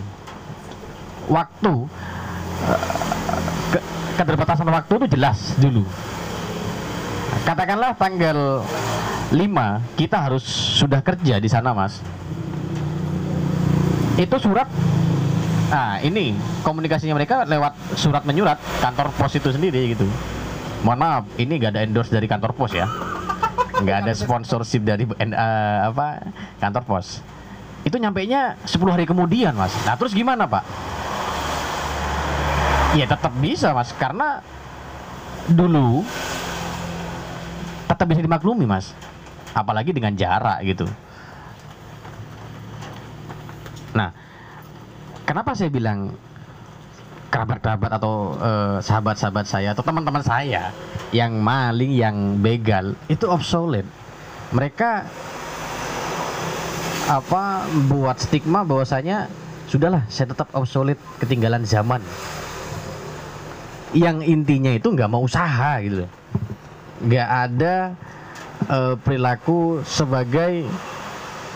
Waktu 1.25 1.73
eh, 2.69 2.81
ke, 3.73 3.79
keterbatasan 4.21 4.69
waktu 4.69 4.93
itu 5.01 5.07
jelas 5.17 5.57
dulu. 5.57 5.83
Katakanlah 7.45 7.93
tanggal 7.97 8.61
5 9.33 9.37
kita 9.97 10.17
harus 10.29 10.45
sudah 10.79 11.01
kerja 11.01 11.41
di 11.41 11.49
sana 11.49 11.73
mas. 11.73 11.99
Itu 14.15 14.37
surat 14.37 14.69
nah 15.65 15.97
ini 15.97 16.37
komunikasinya 16.61 17.17
mereka 17.17 17.41
lewat 17.41 17.97
surat 17.97 18.21
menyurat 18.21 18.61
kantor 18.85 19.09
pos 19.17 19.33
itu 19.33 19.49
sendiri 19.49 19.97
gitu. 19.97 20.05
Mohon 20.85 20.99
maaf 21.01 21.23
ini 21.41 21.57
gak 21.57 21.73
ada 21.73 21.81
endorse 21.81 22.13
dari 22.13 22.29
kantor 22.29 22.53
pos 22.53 22.69
ya 22.77 22.85
nggak 23.81 23.97
ada 24.05 24.13
sponsorship 24.15 24.87
dari 24.87 25.03
eh, 25.03 25.79
apa 25.83 26.23
kantor 26.61 26.83
pos. 26.87 27.19
Itu 27.85 28.01
nyampe 28.01 28.23
nya 28.25 28.57
10 28.65 28.93
hari 28.93 29.05
kemudian 29.05 29.53
mas. 29.53 29.73
Nah 29.83 29.93
terus 29.99 30.15
gimana 30.15 30.47
pak? 30.47 30.63
Ya 32.95 33.05
tetap 33.05 33.33
bisa 33.37 33.75
mas 33.75 33.91
karena 33.93 34.39
dulu 35.51 36.01
tetap 37.85 38.05
bisa 38.09 38.21
dimaklumi 38.23 38.65
mas. 38.65 38.95
Apalagi 39.55 39.91
dengan 39.91 40.15
jarak 40.15 40.63
gitu. 40.65 40.87
Nah 43.93 44.11
kenapa 45.27 45.53
saya 45.53 45.69
bilang 45.69 46.15
kerabat-kerabat 47.35 47.91
atau 47.99 48.39
eh, 48.39 48.77
sahabat-sahabat 48.79 49.43
saya 49.43 49.75
atau 49.75 49.83
teman-teman 49.83 50.23
saya 50.23 50.71
yang 51.11 51.35
maling 51.35 51.91
yang 51.91 52.39
begal 52.39 52.95
itu 53.11 53.27
obsolete. 53.27 53.91
Mereka 54.55 55.03
apa 57.11 57.67
buat 57.91 58.15
stigma 58.23 58.63
bahwasanya 58.63 59.27
sudahlah 59.67 60.07
saya 60.07 60.31
tetap 60.31 60.47
obsolete 60.55 61.03
ketinggalan 61.19 61.67
zaman. 61.67 61.99
Yang 63.91 64.31
intinya 64.31 64.71
itu 64.71 64.87
nggak 64.95 65.11
mau 65.11 65.27
usaha 65.27 65.83
gitu. 65.83 66.07
Nggak 67.03 67.29
ada 67.51 67.75
eh, 68.71 68.95
perilaku 68.95 69.83
sebagai 69.83 70.63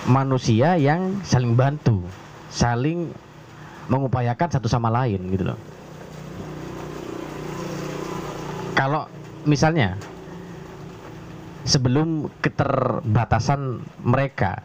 manusia 0.03 0.75
yang 0.75 1.23
saling 1.23 1.55
bantu 1.55 2.03
saling 2.49 3.13
mengupayakan 3.89 4.49
satu 4.53 4.69
sama 4.69 4.93
lain 4.93 5.19
gitu 5.33 5.49
loh. 5.49 5.59
Kalau 8.77 9.09
misalnya 9.43 9.99
sebelum 11.67 12.31
keterbatasan 12.39 13.83
mereka 14.05 14.63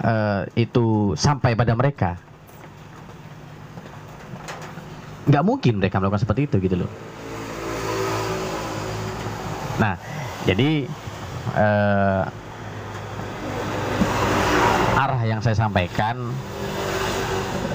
eh, 0.00 0.48
itu 0.56 1.12
sampai 1.18 1.52
pada 1.52 1.76
mereka 1.76 2.16
nggak 5.22 5.44
mungkin 5.46 5.78
mereka 5.78 6.02
melakukan 6.02 6.22
seperti 6.24 6.50
itu 6.50 6.56
gitu 6.62 6.82
loh. 6.82 6.90
Nah 9.78 9.94
jadi 10.48 10.88
eh, 11.54 12.22
arah 14.92 15.22
yang 15.26 15.42
saya 15.42 15.54
sampaikan 15.58 16.30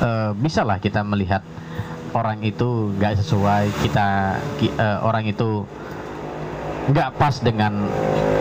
eh, 0.01 0.32
bisalah 0.38 0.77
kita 0.82 1.01
melihat 1.01 1.42
orang 2.13 2.42
itu 2.42 2.94
nggak 2.98 3.20
sesuai 3.22 3.66
kita 3.86 4.39
ki- 4.58 4.75
eh, 4.75 5.00
orang 5.04 5.27
itu 5.27 5.66
nggak 6.88 7.10
pas 7.20 7.36
dengan 7.44 7.86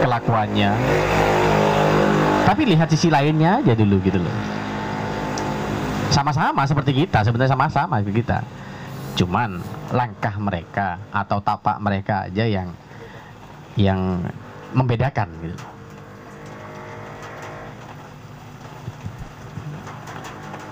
kelakuannya 0.00 0.70
tapi 2.46 2.62
lihat 2.62 2.86
sisi 2.86 3.10
lainnya 3.10 3.58
aja 3.58 3.74
dulu 3.74 3.98
gitu 4.06 4.22
loh 4.22 4.36
sama-sama 6.14 6.62
seperti 6.62 7.04
kita 7.04 7.26
sebenarnya 7.26 7.52
sama-sama 7.52 7.98
seperti 7.98 8.22
kita 8.22 8.38
cuman 9.16 9.58
langkah 9.90 10.34
mereka 10.38 11.00
atau 11.10 11.42
tapak 11.42 11.80
mereka 11.82 12.30
aja 12.30 12.44
yang 12.46 12.68
yang 13.76 14.00
membedakan 14.72 15.28
gitu. 15.44 15.56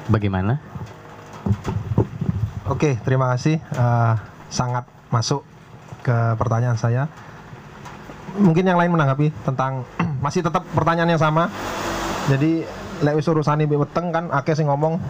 Bagaimana? 0.09 0.61
Oke, 2.85 3.00
terima 3.00 3.33
kasih. 3.33 3.57
Eh, 3.57 4.14
sangat 4.53 4.85
masuk 5.09 5.41
ke 6.05 6.37
pertanyaan 6.37 6.76
saya. 6.76 7.09
Mungkin 8.37 8.61
yang 8.61 8.76
lain 8.76 8.93
menanggapi 8.93 9.33
tentang 9.41 9.88
masih 10.25 10.45
tetap 10.45 10.69
pertanyaan 10.76 11.17
yang 11.17 11.17
sama. 11.17 11.49
Jadi 12.29 12.61
lek 13.00 13.17
wis 13.17 13.25
weteng 13.25 14.12
kan 14.12 14.29
akeh 14.29 14.53
sing 14.53 14.69
ngomong 14.69 15.00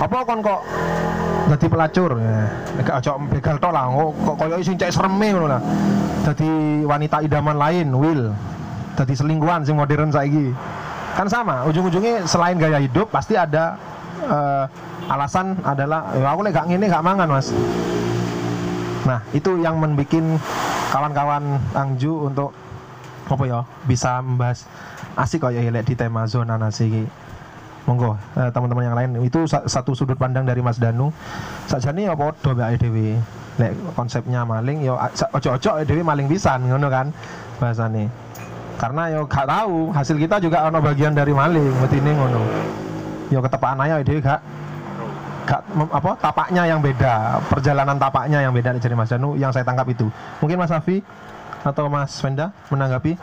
apa 0.00 0.16
kon 0.24 0.40
kok 0.40 0.64
dadi 1.52 1.66
pelacur 1.68 2.16
ya 2.16 2.48
nek 2.80 2.88
aja 2.96 3.12
begal 3.20 3.56
tok 3.60 3.72
lah 3.76 3.84
kok 3.92 4.34
koyo 4.40 4.64
sing 4.64 4.80
cek 4.80 4.96
sereme 4.96 5.28
ngono 5.28 5.46
lah 5.46 5.60
dadi 6.24 6.48
wanita 6.88 7.20
idaman 7.20 7.60
lain 7.60 7.92
will 7.92 8.32
dadi 8.96 9.12
selingkuhan 9.12 9.60
sing 9.60 9.76
modern 9.76 10.08
saiki 10.08 10.56
kan 11.20 11.28
sama 11.28 11.68
ujung-ujungnya 11.68 12.24
selain 12.24 12.56
gaya 12.56 12.80
hidup 12.80 13.12
pasti 13.12 13.36
ada 13.36 13.76
eh, 14.24 14.64
alasan 15.08 15.58
adalah 15.62 16.14
ya 16.14 16.28
aku 16.30 16.40
lek 16.46 16.52
gak 16.54 16.66
ngene 16.70 16.86
gak 16.86 17.04
mangan 17.04 17.28
mas. 17.30 17.50
Nah 19.02 19.18
itu 19.34 19.58
yang 19.58 19.82
membuat 19.82 20.22
kawan-kawan 20.94 21.58
Angju 21.74 22.30
untuk 22.30 22.54
apa 23.26 23.44
ya 23.48 23.60
bisa 23.88 24.20
membahas 24.20 24.68
asik 25.16 25.42
kok 25.46 25.52
ya 25.54 25.62
di 25.64 25.94
tema 25.96 26.26
zona 26.28 26.60
nasi 26.60 27.06
monggo 27.82 28.14
eh, 28.38 28.50
teman-teman 28.54 28.84
yang 28.86 28.96
lain. 28.96 29.10
Itu 29.26 29.44
sa- 29.50 29.66
satu 29.66 29.96
sudut 29.96 30.14
pandang 30.14 30.46
dari 30.46 30.62
Mas 30.62 30.78
Danu. 30.78 31.10
Sajane 31.66 32.06
ya 32.06 32.14
padha 32.14 32.54
mbek 32.54 32.78
dhewe? 32.78 33.18
Lek 33.58 33.72
konsepnya 33.98 34.46
maling 34.46 34.86
ya 34.86 34.94
a- 34.96 35.12
sa- 35.12 35.28
ojo-ojo 35.34 35.82
dhewe 35.82 36.02
maling 36.06 36.30
pisan 36.30 36.62
ngono 36.70 36.86
kan 36.86 37.10
bahasane. 37.58 38.06
Karena 38.78 39.10
yo 39.10 39.26
gak 39.26 39.46
tahu 39.46 39.90
hasil 39.94 40.16
kita 40.18 40.38
juga 40.38 40.66
ono 40.66 40.78
bagian 40.78 41.12
dari 41.14 41.34
maling 41.34 41.74
metine 41.82 42.14
ngono. 42.14 42.42
Yo 43.34 43.42
ketepaan 43.42 43.82
aja 43.82 43.98
dhewe 44.00 44.22
gak 44.22 44.40
gak 45.42 45.60
apa 45.90 46.10
tapaknya 46.22 46.62
yang 46.70 46.78
beda 46.78 47.42
perjalanan 47.50 47.98
tapaknya 47.98 48.46
yang 48.46 48.54
beda 48.54 48.78
dari 48.78 48.94
Mas 48.94 49.10
Danu 49.10 49.34
yang 49.34 49.50
saya 49.50 49.66
tangkap 49.66 49.86
itu. 49.90 50.06
Mungkin 50.38 50.56
Mas 50.58 50.70
Safi 50.70 51.02
atau 51.62 51.86
Mas 51.86 52.14
Wenda 52.22 52.50
menanggapi? 52.70 53.18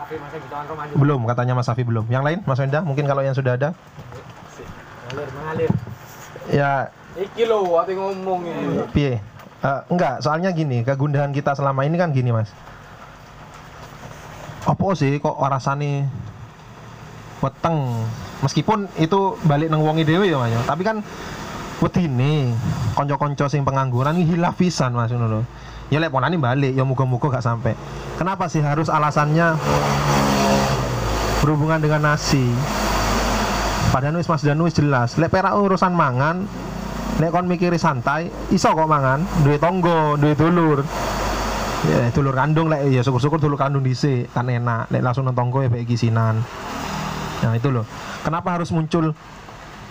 Belum 0.96 1.24
katanya 1.28 1.56
Mas 1.56 1.68
Safi 1.68 1.84
belum. 1.84 2.08
Yang 2.12 2.24
lain 2.24 2.40
Mas 2.44 2.60
Wenda 2.60 2.80
mungkin 2.84 3.08
kalau 3.08 3.24
yang 3.24 3.36
sudah 3.36 3.56
ada? 3.56 3.72
Mengalir, 5.10 5.30
mengalir. 5.36 5.72
ya. 6.52 6.72
Iki 7.20 7.44
lho, 7.50 7.76
ati 7.76 7.98
ngomong 7.98 8.42
ini. 8.48 8.64
piye? 8.96 9.18
Eh, 9.60 9.80
enggak 9.92 10.24
soalnya 10.24 10.56
gini 10.56 10.88
kegundahan 10.88 11.36
kita 11.36 11.52
selama 11.52 11.84
ini 11.84 12.00
kan 12.00 12.16
gini 12.16 12.32
Mas. 12.32 12.48
Apa 14.64 14.96
sih 14.96 15.20
kok 15.20 15.36
rasane 15.36 16.08
weteng? 17.44 18.08
Meskipun 18.40 18.88
itu 18.96 19.36
balik 19.44 19.68
nang 19.68 19.84
wongi 19.84 20.08
dhewe 20.08 20.32
ya 20.32 20.40
Mas 20.40 20.52
ya. 20.56 20.64
tapi 20.64 20.88
kan 20.88 21.04
wedine 21.80 22.54
konco-konco 22.96 23.48
sing 23.48 23.64
pengangguran 23.64 24.20
ini 24.20 24.36
hilaf 24.36 24.60
pisan 24.60 24.96
Mas 24.96 25.12
lho. 25.12 25.44
Ya 25.90 25.98
lek 25.98 26.14
ponane 26.14 26.38
balik 26.38 26.78
ya 26.78 26.86
muga-muga 26.86 27.34
gak 27.34 27.46
sampai 27.46 27.74
kenapa 28.22 28.46
sih 28.46 28.62
harus 28.62 28.94
alasannya 28.94 29.58
berhubungan 31.42 31.82
dengan 31.82 32.14
nasi? 32.14 32.46
Padahal 33.90 34.22
wis 34.22 34.30
Mas 34.30 34.46
Danu 34.46 34.70
wis 34.70 34.78
jelas. 34.78 35.18
Lek 35.18 35.34
perak 35.34 35.58
urusan 35.58 35.96
mangan 35.96 36.46
lek 37.18 37.34
kon 37.34 37.50
mikiri 37.50 37.82
santai 37.82 38.30
iso 38.54 38.70
kok 38.76 38.86
mangan. 38.86 39.26
Duwe 39.42 39.58
tonggo 39.58 40.14
duwe 40.20 40.38
dulur. 40.38 40.86
Ya 41.90 42.12
dulur 42.14 42.36
kandung 42.38 42.70
lek 42.70 42.86
ya 42.92 43.02
syukur-syukur 43.02 43.42
dulur 43.42 43.58
kandung 43.58 43.82
dhisik 43.82 44.30
kan 44.30 44.46
enak. 44.46 44.94
Lek 44.94 45.02
langsung 45.02 45.26
nang 45.26 45.34
tonggo 45.34 45.66
ya 45.66 45.74
baik 45.74 45.90
kisinan 45.90 46.46
nah 47.40 47.56
itu 47.56 47.72
loh 47.72 47.88
kenapa 48.24 48.60
harus 48.60 48.70
muncul 48.76 49.16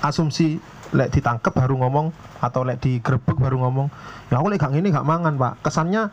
asumsi 0.04 0.60
lek 0.92 1.12
ditangkep 1.12 1.52
baru 1.52 1.74
ngomong 1.84 2.12
atau 2.40 2.64
lek 2.64 2.80
digrebek 2.80 3.36
baru 3.36 3.60
ngomong. 3.60 3.88
Ya 4.32 4.40
aku 4.40 4.48
lek 4.48 4.60
gak 4.60 4.72
ngene 4.72 4.88
gak 4.92 5.08
mangan 5.08 5.34
pak. 5.36 5.52
Kesannya 5.64 6.08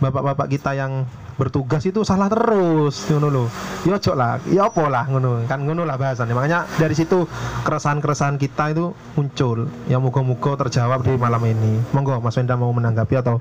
bapak-bapak 0.00 0.48
kita 0.48 0.72
yang 0.76 1.04
bertugas 1.40 1.80
itu 1.88 2.04
salah 2.04 2.28
terus 2.28 3.08
ngono 3.08 3.28
lho. 3.32 3.44
Ya 3.88 3.96
ojo 3.96 4.12
lah 4.12 4.36
ya 4.52 4.68
apa 4.68 4.84
lah 4.92 5.08
ngono. 5.08 5.48
Kan 5.48 5.64
ngono 5.64 5.88
lah 5.88 5.96
bahasannya. 5.96 6.36
Makanya 6.36 6.68
dari 6.76 6.92
situ 6.92 7.24
keresahan-keresahan 7.64 8.36
kita 8.36 8.76
itu 8.76 8.92
muncul. 9.16 9.72
Ya 9.88 9.96
moga-moga 9.96 10.68
terjawab 10.68 11.00
di 11.00 11.16
malam 11.16 11.40
ini. 11.48 11.80
Monggo 11.96 12.20
Mas 12.20 12.36
Wenda 12.36 12.60
mau 12.60 12.72
menanggapi 12.76 13.16
atau 13.16 13.40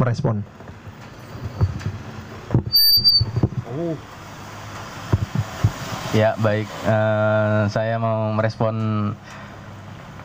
merespon? 0.00 0.40
Ya 6.16 6.32
baik, 6.40 6.64
Eh, 6.88 7.62
saya 7.68 8.00
mau 8.00 8.32
merespon 8.32 8.74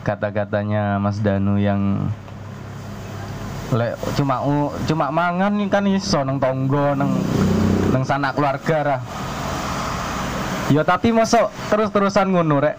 kata-katanya 0.02 0.98
Mas 0.98 1.22
Danu 1.22 1.56
yang 1.58 2.10
lek 3.72 3.96
cuma 4.18 4.44
cuma 4.84 5.08
mangan 5.08 5.56
kan 5.72 5.88
iso 5.88 6.20
nang 6.20 6.36
tonggo 6.36 6.92
nang 6.92 7.16
nang 7.88 8.02
sanak 8.04 8.36
keluarga 8.36 8.78
ra. 8.84 8.98
Ya 10.68 10.84
tapi 10.84 11.12
masuk 11.12 11.48
terus-terusan 11.72 12.32
ngono 12.32 12.60
rek. 12.60 12.76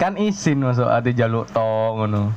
Kan 0.00 0.16
izin 0.16 0.64
masuk 0.64 0.88
ade 0.88 1.14
jaluk 1.14 1.46
to 1.52 1.70
ngono. 1.94 2.34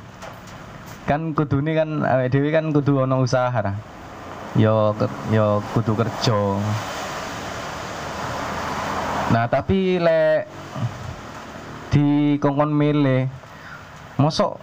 Kan 1.04 1.34
kudune 1.34 1.74
kan 1.74 2.04
awake 2.04 2.30
dhewe 2.30 2.48
kan 2.54 2.70
kudu 2.70 3.02
ana 3.02 3.18
usaha 3.18 3.58
ra. 3.58 3.74
Yo 4.54 4.94
yo 5.34 5.58
kudu 5.74 5.98
kerja. 5.98 6.38
Nah 9.34 9.50
tapi 9.50 9.98
lek 9.98 10.46
di 11.90 12.38
kongkon 12.42 12.70
milih 12.74 13.26
mosok 14.20 14.60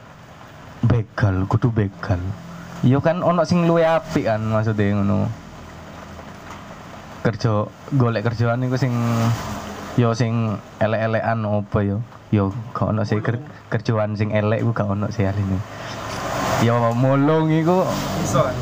begal 0.86 1.46
kudu 1.46 1.70
begal 1.70 2.20
yo 2.82 2.98
kan 3.04 3.22
ono 3.22 3.46
sing 3.46 3.70
luwe 3.70 3.86
apik 3.86 4.26
kan 4.26 4.42
maksudnya 4.42 4.98
ngono 4.98 5.30
kerja 7.22 7.70
golek 7.94 8.26
kerjaan 8.26 8.66
iku 8.66 8.78
sing 8.82 8.94
yo 10.00 10.18
sing 10.18 10.58
elek-elekan 10.82 11.46
apa 11.46 11.78
yo 11.86 11.98
yo 12.32 12.50
gak 12.74 12.96
ono 12.96 13.06
sih 13.06 13.22
ker, 13.22 13.38
kerjaan 13.70 14.18
sing 14.18 14.34
elek 14.34 14.66
iku 14.66 14.72
gak 14.74 14.90
ono 14.90 15.12
sih 15.14 15.28
hari 15.28 15.44
ini 15.44 15.60
yo 16.66 16.78
mulung 16.98 17.54
iku 17.54 17.86
Iso 18.22 18.46
kan. 18.46 18.56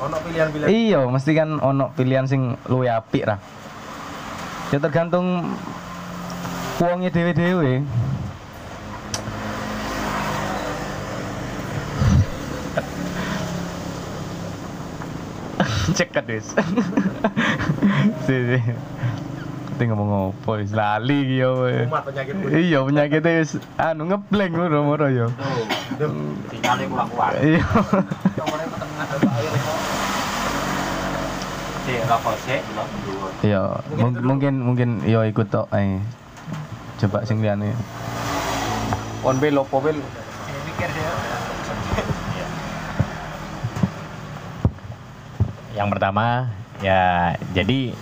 Ono 0.00 0.16
pilihan-pilihan. 0.24 0.68
Iya, 0.72 1.00
mesti 1.12 1.30
kan 1.36 1.60
ono 1.60 1.92
pilihan 1.92 2.24
sing 2.24 2.56
luwih 2.72 2.88
apik 2.88 3.28
lah. 3.28 3.36
Ya 4.72 4.80
tergantung 4.80 5.44
wonge 6.80 7.12
dhewe-dhewe. 7.12 7.84
Ceket 15.92 16.24
wis. 16.26 16.46
Si 18.24 18.32
si. 18.32 18.58
Kita 19.70 19.82
ngomong 19.88 20.32
apa 20.36 20.50
wis 20.56 20.70
lali 20.70 21.16
iki 21.22 21.36
yo. 21.40 21.64
Umat 21.88 22.04
penyakit. 22.04 22.34
Iya, 22.46 22.78
penyakitnya 22.82 23.32
wis 23.38 23.50
anu 23.76 24.02
ngeblank 24.06 24.52
moro-moro 24.52 25.08
yo. 25.08 25.26
Sinyalnya 26.48 26.84
kurang 26.86 27.08
kuat. 27.10 27.32
Iya. 27.40 27.64
Dulu. 33.00 33.26
Iya, 33.40 33.62
mung- 33.96 34.20
mungkin 34.22 34.54
mungkin 34.62 34.88
yo 35.02 35.24
ikut 35.24 35.48
tok 35.48 35.66
ae. 35.72 35.98
Coba 36.98 37.24
sing 37.24 37.40
liyane. 37.40 37.72
On 39.24 39.36
bel 39.36 39.56
opo 39.56 39.80
bel. 39.80 39.96
Yang 45.80 45.96
pertama 45.96 46.52
ya 46.84 47.32
jadi 47.56 47.96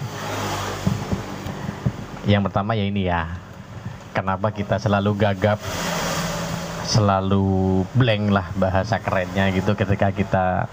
yang 2.27 2.43
pertama 2.43 2.75
ya 2.75 2.83
ini 2.91 3.07
ya. 3.07 3.39
Kenapa 4.11 4.51
kita 4.51 4.83
selalu 4.83 5.15
gagap 5.15 5.63
selalu 6.83 7.87
blank 7.95 8.35
lah 8.35 8.51
bahasa 8.59 8.99
kerennya 8.99 9.55
gitu 9.55 9.79
ketika 9.79 10.11
kita 10.11 10.67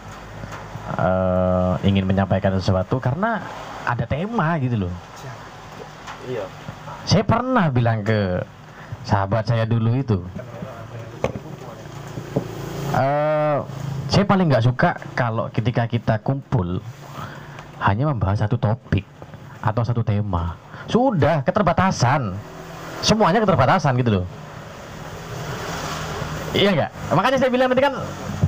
eh, 0.98 1.74
ingin 1.86 2.10
menyampaikan 2.10 2.58
sesuatu 2.58 2.98
karena 2.98 3.46
ada 3.86 4.10
tema 4.10 4.58
gitu 4.58 4.90
loh. 4.90 4.94
Iya. 6.26 6.50
Saya 7.06 7.22
pernah 7.22 7.70
bilang 7.70 8.02
ke 8.02 8.42
sahabat 9.06 9.46
saya 9.46 9.70
dulu 9.70 9.94
itu, 9.94 10.26
eh 12.98 13.85
saya 14.16 14.24
paling 14.24 14.48
nggak 14.48 14.64
suka 14.64 14.96
kalau 15.12 15.52
ketika 15.52 15.84
kita 15.92 16.16
kumpul 16.24 16.80
hanya 17.84 18.08
membahas 18.08 18.48
satu 18.48 18.56
topik 18.56 19.04
atau 19.60 19.84
satu 19.84 20.08
tema. 20.08 20.56
Sudah 20.88 21.44
keterbatasan, 21.44 22.32
semuanya 23.04 23.44
keterbatasan 23.44 23.92
gitu 24.00 24.24
loh. 24.24 24.26
Iya 26.56 26.72
nggak? 26.72 26.92
Makanya 27.12 27.38
saya 27.44 27.52
bilang 27.52 27.68
tadi 27.68 27.84
kan, 27.84 28.00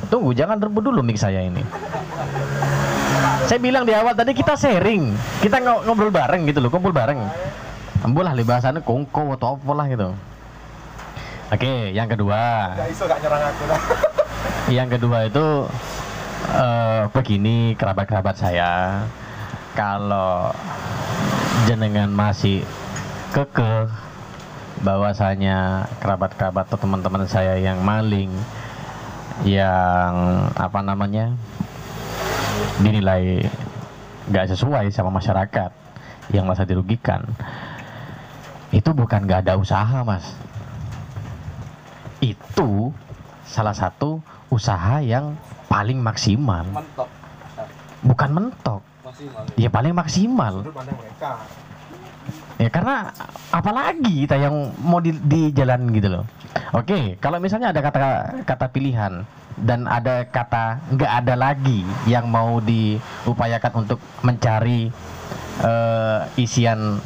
tunggu 0.08 0.32
jangan 0.32 0.56
rebut 0.56 0.88
dulu 0.88 1.04
mic 1.04 1.20
saya 1.20 1.44
ini. 1.44 1.60
Saya 3.44 3.60
bilang 3.60 3.84
di 3.84 3.92
awal 3.92 4.16
tadi 4.16 4.32
kita 4.32 4.56
sharing, 4.56 5.12
kita 5.44 5.60
ngo- 5.60 5.84
ngobrol 5.84 6.16
bareng 6.16 6.48
gitu 6.48 6.64
loh, 6.64 6.72
kumpul 6.72 6.96
bareng. 6.96 7.20
Ambil 8.08 8.24
lah 8.24 8.40
bahasannya 8.40 8.88
kongko 8.88 9.36
atau 9.36 9.60
apa 9.60 9.72
lah 9.76 9.86
gitu. 9.92 10.16
Oke, 11.52 11.92
yang 11.92 12.08
kedua. 12.08 12.72
Yang 14.68 15.00
kedua 15.00 15.32
itu 15.32 15.48
eh, 16.52 17.04
begini 17.16 17.72
kerabat-kerabat 17.80 18.36
saya, 18.36 19.00
kalau 19.80 20.52
jenengan 21.72 22.12
masih 22.12 22.68
kekeh 23.32 23.88
bahwasanya 24.84 25.88
kerabat-kerabat 26.04 26.68
atau 26.68 26.84
teman-teman 26.84 27.24
saya 27.32 27.56
yang 27.56 27.80
maling, 27.80 28.28
yang 29.48 30.44
apa 30.60 30.84
namanya 30.84 31.32
dinilai 32.84 33.48
nggak 34.28 34.52
sesuai 34.52 34.92
sama 34.92 35.16
masyarakat, 35.16 35.72
yang 36.36 36.44
merasa 36.44 36.68
dirugikan, 36.68 37.24
itu 38.76 38.92
bukan 38.92 39.24
nggak 39.24 39.48
ada 39.48 39.56
usaha 39.56 40.04
mas, 40.04 40.36
itu 42.20 42.92
salah 43.58 43.74
satu 43.74 44.22
usaha 44.54 45.02
yang 45.02 45.34
paling 45.66 45.98
maksimal. 45.98 46.62
Mentok. 46.70 47.10
Bukan 48.06 48.30
mentok. 48.30 48.82
Maksimal. 49.02 49.44
Ya 49.58 49.70
paling 49.74 49.94
maksimal. 49.98 50.54
Ya 52.62 52.70
karena 52.70 53.10
apalagi 53.50 54.30
kita 54.30 54.38
yang 54.38 54.78
mau 54.78 55.02
di, 55.02 55.18
di 55.18 55.50
jalan 55.58 55.90
gitu 55.90 56.22
loh. 56.22 56.26
Oke 56.78 57.18
kalau 57.18 57.42
misalnya 57.42 57.74
ada 57.74 57.82
kata 57.82 58.02
kata 58.46 58.66
pilihan 58.70 59.26
dan 59.58 59.90
ada 59.90 60.22
kata 60.30 60.78
nggak 60.94 61.12
ada 61.26 61.34
lagi 61.34 61.82
yang 62.06 62.30
mau 62.30 62.62
diupayakan 62.62 63.74
untuk 63.74 63.98
mencari 64.22 64.94
eh, 65.66 66.20
isian 66.38 67.02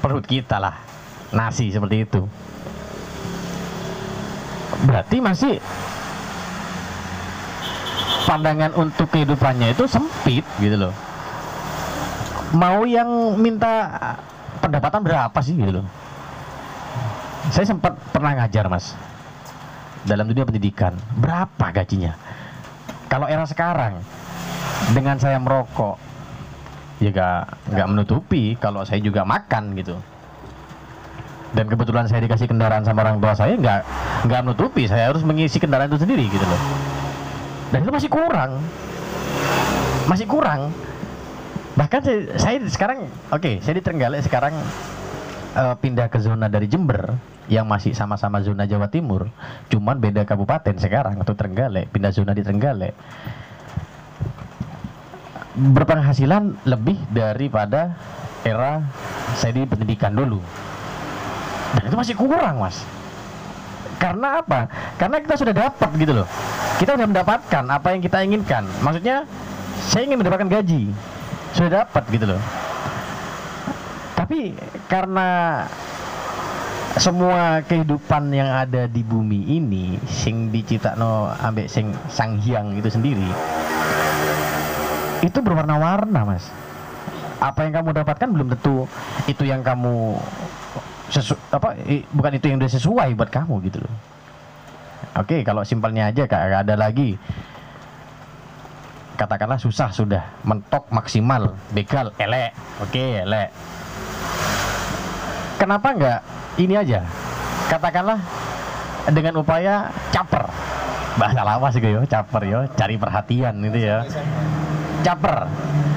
perut 0.00 0.24
kita 0.24 0.56
lah. 0.56 0.80
Nasi 1.28 1.68
seperti 1.68 2.08
itu 2.08 2.24
berarti 4.84 5.16
masih 5.18 5.56
pandangan 8.28 8.76
untuk 8.76 9.08
kehidupannya 9.08 9.72
itu 9.72 9.88
sempit 9.88 10.44
gitu 10.60 10.76
loh. 10.76 10.94
Mau 12.52 12.84
yang 12.84 13.36
minta 13.40 13.88
pendapatan 14.60 15.00
berapa 15.00 15.38
sih 15.40 15.56
gitu 15.56 15.80
loh? 15.80 15.86
Saya 17.48 17.64
sempat 17.64 17.96
pernah 18.12 18.36
ngajar 18.36 18.68
mas 18.68 18.92
dalam 20.04 20.28
dunia 20.28 20.44
pendidikan. 20.44 20.92
Berapa 21.16 21.72
gajinya? 21.72 22.12
Kalau 23.08 23.24
era 23.24 23.48
sekarang 23.48 24.04
dengan 24.92 25.16
saya 25.16 25.40
merokok 25.40 25.96
ya 27.00 27.08
gak, 27.14 27.72
nggak 27.72 27.88
menutupi 27.88 28.58
kalau 28.60 28.84
saya 28.84 29.00
juga 29.00 29.24
makan 29.24 29.72
gitu. 29.80 29.96
Dan 31.56 31.64
kebetulan 31.64 32.04
saya 32.04 32.20
dikasih 32.28 32.44
kendaraan 32.44 32.84
sama 32.84 33.08
orang 33.08 33.16
tua 33.24 33.32
saya 33.32 33.56
nggak 33.56 33.80
nggak 34.26 34.40
menutupi 34.42 34.90
saya 34.90 35.14
harus 35.14 35.22
mengisi 35.22 35.62
kendaraan 35.62 35.86
itu 35.86 36.00
sendiri 36.02 36.26
gitu 36.26 36.42
loh. 36.42 36.62
Dan 37.70 37.84
itu 37.84 37.92
masih 37.92 38.10
kurang. 38.10 38.58
Masih 40.08 40.26
kurang. 40.26 40.72
Bahkan 41.78 42.00
saya, 42.02 42.20
saya 42.40 42.56
sekarang 42.66 43.06
oke 43.30 43.62
saya 43.62 43.78
di 43.78 43.82
Trenggalek 43.84 44.26
sekarang 44.26 44.56
eh, 45.54 45.74
pindah 45.78 46.10
ke 46.10 46.18
zona 46.18 46.50
dari 46.50 46.66
Jember 46.66 47.14
yang 47.46 47.70
masih 47.70 47.94
sama-sama 47.94 48.42
zona 48.42 48.66
Jawa 48.66 48.90
Timur. 48.90 49.30
Cuman 49.70 50.02
beda 50.02 50.26
kabupaten 50.26 50.74
sekarang 50.80 51.22
atau 51.22 51.38
Trenggalek 51.38 51.86
pindah 51.94 52.10
zona 52.10 52.34
di 52.34 52.42
Trenggalek. 52.42 52.96
Berpenghasilan 55.58 56.66
lebih 56.66 56.98
daripada 57.10 57.94
era 58.46 58.82
saya 59.38 59.54
di 59.54 59.66
pendidikan 59.66 60.14
dulu. 60.14 60.42
Dan 61.78 61.82
itu 61.84 61.96
masih 61.98 62.14
kurang 62.16 62.64
mas 62.64 62.97
karena 63.98 64.40
apa? 64.40 64.70
Karena 64.96 65.18
kita 65.18 65.34
sudah 65.34 65.54
dapat 65.54 65.90
gitu 65.98 66.12
loh. 66.22 66.26
Kita 66.78 66.94
sudah 66.94 67.08
mendapatkan 67.10 67.64
apa 67.66 67.88
yang 67.92 68.00
kita 68.00 68.22
inginkan. 68.22 68.64
Maksudnya 68.80 69.26
saya 69.90 70.06
ingin 70.06 70.22
mendapatkan 70.22 70.46
gaji. 70.46 70.90
Sudah 71.52 71.82
dapat 71.82 72.02
gitu 72.14 72.30
loh. 72.30 72.40
Tapi 74.14 74.54
karena 74.86 75.62
semua 76.98 77.62
kehidupan 77.62 78.34
yang 78.34 78.50
ada 78.50 78.90
di 78.90 79.06
bumi 79.06 79.54
ini 79.54 80.00
sing 80.10 80.50
diciptakno 80.50 81.30
ambek 81.38 81.70
sing 81.70 81.94
sang 82.10 82.42
hyang 82.42 82.74
itu 82.74 82.90
sendiri 82.90 83.28
itu 85.22 85.38
berwarna-warna 85.42 86.22
mas. 86.26 86.46
Apa 87.38 87.66
yang 87.66 87.82
kamu 87.82 88.02
dapatkan 88.02 88.28
belum 88.34 88.48
tentu 88.58 88.90
itu 89.30 89.46
yang 89.46 89.62
kamu 89.62 90.18
sesu, 91.08 91.34
apa 91.48 91.72
i- 91.88 92.04
bukan 92.12 92.32
itu 92.36 92.46
yang 92.48 92.58
udah 92.60 92.70
sesuai 92.70 93.08
buat 93.16 93.30
kamu 93.32 93.54
gitu 93.68 93.80
loh. 93.80 93.94
Oke 95.16 95.40
kalau 95.42 95.64
simpelnya 95.64 96.12
aja 96.12 96.28
kak 96.28 96.64
ada 96.64 96.74
lagi. 96.76 97.16
Katakanlah 99.18 99.58
susah 99.58 99.90
sudah 99.90 100.22
mentok 100.46 100.86
maksimal 100.94 101.58
begal 101.74 102.14
elek. 102.22 102.54
Oke 102.78 103.26
elek. 103.26 103.50
Kenapa 105.58 105.90
enggak 105.90 106.20
ini 106.54 106.78
aja? 106.78 107.02
Katakanlah 107.66 108.22
dengan 109.10 109.42
upaya 109.42 109.90
caper. 110.14 110.46
Bahasa 111.18 111.42
lawas 111.42 111.74
gitu 111.74 111.98
yo 111.98 112.06
caper 112.06 112.42
yo 112.46 112.60
cari 112.78 112.94
perhatian 112.94 113.58
gitu 113.58 113.78
ya. 113.82 114.06
Caper. 115.02 115.50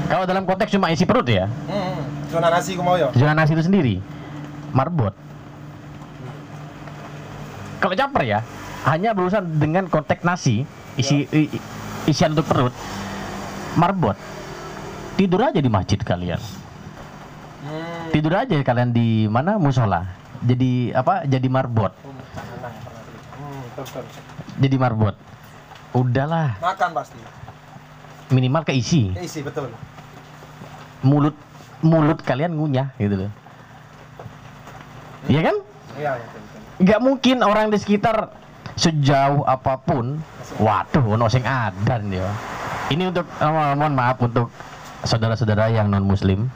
Kalau 0.10 0.26
dalam 0.26 0.44
konteks 0.50 0.74
cuma 0.74 0.90
isi 0.90 1.06
perut 1.06 1.30
ya. 1.30 1.46
Hmm, 1.70 2.02
zona 2.26 2.50
nasi 2.50 2.74
mau 2.74 2.98
ya. 2.98 3.14
zona 3.14 3.38
nasi 3.38 3.54
itu 3.54 3.62
sendiri 3.62 3.96
marbot. 4.72 5.14
Kalau 7.80 7.96
caper 7.96 8.24
ya 8.24 8.40
hanya 8.86 9.14
berurusan 9.14 9.58
dengan 9.58 9.86
konteks 9.86 10.22
nasi 10.22 10.66
isi 10.96 11.26
i- 11.30 11.50
isian 12.06 12.34
untuk 12.34 12.46
perut 12.46 12.74
marbot. 13.74 14.18
Tidur 15.16 15.42
aja 15.44 15.58
di 15.58 15.70
masjid 15.70 15.98
kalian. 15.98 16.40
Hmm. 17.62 18.10
tidur 18.10 18.34
aja 18.34 18.58
kalian 18.58 18.90
di 18.90 19.30
mana? 19.30 19.56
Musola. 19.56 20.10
Jadi 20.42 20.90
apa? 20.92 21.24
Jadi 21.24 21.46
marbot. 21.46 21.94
Hmm, 21.94 23.62
betul, 23.72 24.02
betul. 24.02 24.24
jadi 24.58 24.76
marbot. 24.78 25.16
Udahlah. 25.92 26.58
Makan 26.58 26.90
pasti. 26.94 27.20
minimal 28.32 28.64
keisi 28.64 29.12
Isi 29.20 29.44
betul. 29.44 29.68
mulut 31.04 31.36
mulut 31.84 32.24
kalian 32.24 32.56
ngunyah 32.56 32.96
gitu 32.96 33.28
loh 33.28 33.32
iya 35.30 35.42
kan? 35.46 35.56
Iya, 36.00 36.12
iya, 36.18 36.42
nggak 36.82 37.00
mungkin 37.04 37.38
orang 37.46 37.70
di 37.70 37.78
sekitar 37.78 38.34
sejauh 38.80 39.46
apa 39.46 39.78
pun 39.78 40.18
waduh 40.58 41.14
ono 41.14 41.30
sing 41.30 41.46
adan 41.46 42.10
ya. 42.10 42.30
Ini 42.90 43.14
untuk 43.14 43.28
eh, 43.28 43.76
mohon 43.78 43.94
maaf 43.94 44.18
untuk 44.24 44.50
saudara-saudara 45.06 45.70
yang 45.70 45.90
non 45.90 46.06
muslim 46.06 46.50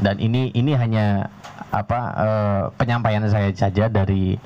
dan 0.00 0.16
ini 0.18 0.48
ini 0.56 0.72
hanya 0.72 1.28
apa 1.72 2.00
eh, 2.16 2.62
penyampaian 2.80 3.24
saya 3.28 3.52
saja 3.52 3.92
dari 3.92 4.40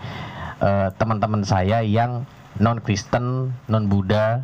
eh, 0.61 0.89
teman-teman 0.99 1.47
saya 1.47 1.83
yang 1.87 2.27
non 2.59 2.81
Kristen 2.83 3.53
non 3.71 3.87
Buddha 3.87 4.43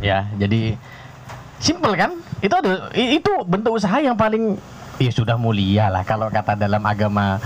ya 0.00 0.24
jadi 0.40 0.78
simple 1.60 1.92
kan? 1.92 2.16
Itu 2.40 2.56
ada 2.56 2.88
itu 2.96 3.32
bentuk 3.44 3.76
usaha 3.76 4.00
yang 4.00 4.16
paling 4.16 4.56
ya 5.00 5.08
sudah 5.10 5.34
mulia 5.34 5.88
lah 5.88 6.04
kalau 6.04 6.28
kata 6.28 6.52
dalam 6.54 6.84
agama 6.84 7.40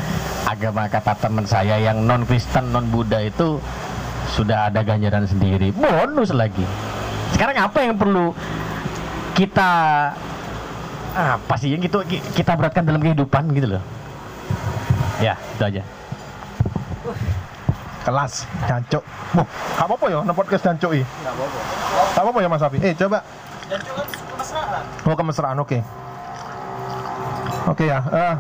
agama 0.45 0.85
kata 0.85 1.15
teman 1.17 1.47
saya 1.47 1.79
yang 1.79 2.03
non 2.03 2.27
Kristen 2.27 2.69
non 2.69 2.91
Buddha 2.91 3.23
itu 3.23 3.63
sudah 4.29 4.67
ada 4.67 4.83
ganjaran 4.83 5.23
sendiri 5.23 5.71
bonus 5.71 6.35
lagi 6.35 6.67
sekarang 7.31 7.55
apa 7.57 7.79
yang 7.81 7.95
perlu 7.95 8.35
kita 9.33 9.71
apa 11.15 11.55
sih 11.55 11.71
yang 11.71 11.81
itu 11.81 11.95
ki- 12.03 12.27
kita 12.35 12.53
beratkan 12.53 12.83
dalam 12.83 12.99
kehidupan 12.99 13.47
gitu 13.53 13.79
loh 13.79 13.83
ya 15.19 15.39
itu 15.55 15.63
aja 15.65 15.83
Kelas 18.05 18.45
jancuk. 18.63 19.01
Boh, 19.33 19.49
gak 19.73 19.89
apa-apa 19.89 20.07
ya 20.07 20.21
nang 20.21 20.37
podcast 20.37 20.61
jancuk 20.63 20.93
iki. 20.93 21.05
nggak 21.25 21.33
apa-apa 21.33 21.59
Gak 22.13 22.21
apa-apa 22.21 22.39
ya 22.39 22.49
Mas 22.53 22.61
Afi. 22.61 22.77
Eh, 22.79 22.93
coba. 22.93 23.19
dan 23.65 23.81
juga 23.81 24.03
kemesraan 24.05 24.83
Oh, 25.09 25.17
kemesraan, 25.17 25.57
oke. 25.59 25.79
Oke 27.65 27.89
ya. 27.89 28.01
eh, 28.13 28.35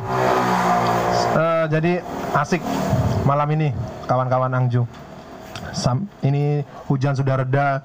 eh, 1.36 1.64
jadi 1.72 1.92
asik 2.36 2.60
malam 3.24 3.48
ini 3.56 3.72
kawan-kawan 4.04 4.52
Angju. 4.52 4.84
Sam, 5.74 6.06
ini 6.22 6.62
hujan 6.86 7.18
sudah 7.18 7.42
reda, 7.42 7.82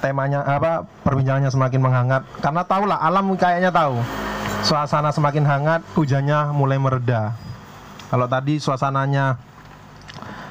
temanya 0.00 0.42
apa 0.42 0.88
perbincangannya 1.04 1.52
semakin 1.52 1.80
menghangat 1.84 2.22
karena 2.40 2.64
tahulah 2.64 2.98
alam 2.98 3.36
kayaknya 3.36 3.68
tahu 3.68 4.00
suasana 4.64 5.12
semakin 5.12 5.44
hangat 5.44 5.84
hujannya 5.92 6.56
mulai 6.56 6.80
mereda 6.80 7.36
kalau 8.08 8.24
tadi 8.24 8.56
suasananya 8.56 9.36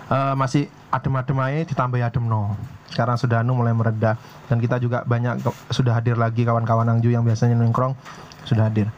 eh, 0.07 0.33
masih 0.37 0.69
adem-adem 0.93 1.37
aja 1.41 1.65
ditambah 1.65 1.97
adem 1.97 2.25
no 2.29 2.53
sekarang 2.93 3.17
sudah 3.17 3.41
anu 3.41 3.57
mulai 3.57 3.73
mereda 3.73 4.17
dan 4.49 4.57
kita 4.57 4.81
juga 4.81 5.05
banyak 5.05 5.41
sudah 5.69 5.97
hadir 5.97 6.17
lagi 6.17 6.41
kawan-kawan 6.41 6.89
Angju 6.89 7.13
yang 7.13 7.21
biasanya 7.21 7.53
nongkrong 7.53 7.93
sudah 8.49 8.65
hadir. 8.65 8.89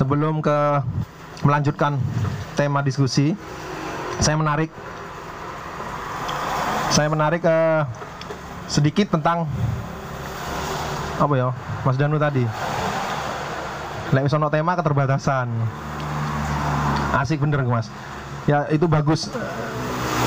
Sebelum 0.00 0.40
ke 0.40 0.80
melanjutkan 1.44 2.00
tema 2.56 2.80
diskusi, 2.80 3.36
saya 4.16 4.32
menarik 4.32 4.72
saya 6.88 7.12
menarik 7.12 7.44
eh, 7.44 7.84
sedikit 8.64 9.12
tentang 9.12 9.44
apa 11.20 11.34
ya 11.36 11.52
Mas 11.84 12.00
Danu 12.00 12.16
tadi. 12.16 12.48
Lek 14.16 14.24
ono 14.32 14.48
tema 14.48 14.72
keterbatasan. 14.72 15.52
Asik 17.20 17.44
bener 17.44 17.60
mas. 17.68 17.92
Ya 18.48 18.64
itu 18.72 18.88
bagus. 18.88 19.28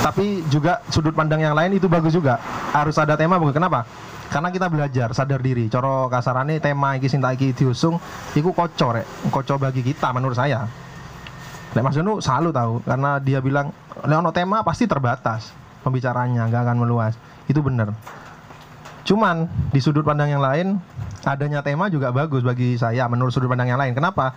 Tapi 0.05 0.45
juga 0.53 0.85
sudut 0.93 1.17
pandang 1.17 1.41
yang 1.41 1.57
lain 1.57 1.81
itu 1.81 1.89
bagus 1.89 2.13
juga. 2.13 2.37
Harus 2.77 2.93
ada 3.01 3.17
tema 3.17 3.41
bagus 3.41 3.57
kenapa 3.57 3.89
karena 4.33 4.49
kita 4.49 4.65
belajar 4.65 5.13
sadar 5.13 5.45
diri 5.45 5.69
coro 5.69 6.09
kasarane 6.09 6.57
tema 6.57 6.97
iki 6.97 7.05
sinta 7.05 7.29
iki 7.29 7.53
diusung 7.53 8.01
iku 8.33 8.49
koco 8.49 8.97
rek 8.97 9.29
koco 9.29 9.61
bagi 9.61 9.85
kita 9.85 10.09
menurut 10.09 10.33
saya 10.33 10.65
Lek 11.73 11.81
Mas 11.81 11.97
Danu 11.97 12.21
selalu 12.21 12.49
tahu 12.53 12.73
karena 12.81 13.21
dia 13.21 13.37
bilang 13.45 13.69
lek 14.01 14.17
ono 14.17 14.33
tema 14.33 14.65
pasti 14.65 14.89
terbatas 14.89 15.53
pembicaranya 15.85 16.49
nggak 16.49 16.61
akan 16.65 16.77
meluas 16.81 17.13
itu 17.45 17.61
bener 17.61 17.93
Cuman 19.03 19.51
di 19.71 19.83
sudut 19.83 20.03
pandang 20.07 20.31
yang 20.31 20.39
lain 20.39 20.79
adanya 21.27 21.59
tema 21.59 21.91
juga 21.91 22.11
bagus 22.15 22.39
bagi 22.39 22.79
saya 22.79 23.03
menurut 23.11 23.35
sudut 23.35 23.51
pandang 23.51 23.75
yang 23.75 23.79
lain. 23.79 23.91
Kenapa? 23.91 24.31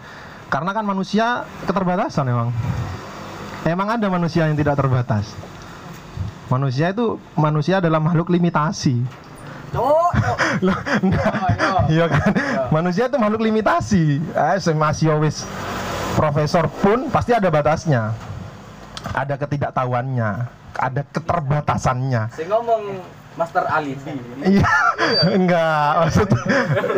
Karena 0.51 0.75
kan 0.75 0.83
manusia 0.83 1.47
keterbatasan 1.67 2.27
emang. 2.27 2.51
Emang 3.67 3.89
ada 3.91 4.07
manusia 4.11 4.47
yang 4.47 4.59
tidak 4.59 4.79
terbatas. 4.79 5.35
Manusia 6.51 6.95
itu 6.95 7.19
manusia 7.35 7.83
adalah 7.83 7.99
makhluk 7.99 8.31
limitasi. 8.31 9.03
Loh, 10.65 10.79
enggak. 11.05 11.33
Iya 11.93 12.05
kan? 12.09 12.31
Manusia 12.73 13.05
itu 13.07 13.17
makhluk 13.21 13.45
limitasi. 13.45 14.19
Eh, 14.21 14.75
masih 14.75 15.13
wis 15.21 15.45
profesor 16.17 16.67
pun 16.69 17.13
pasti 17.13 17.37
ada 17.37 17.53
batasnya. 17.53 18.17
Ada 19.15 19.39
ketidaktahuannya, 19.39 20.31
ada 20.75 21.03
keterbatasannya. 21.15 22.23
Saya 22.35 22.47
ngomong 22.51 22.83
Master 23.37 23.69
Alibi. 23.69 24.17
Iya, 24.43 24.73
enggak 25.29 25.89
maksud 26.01 26.29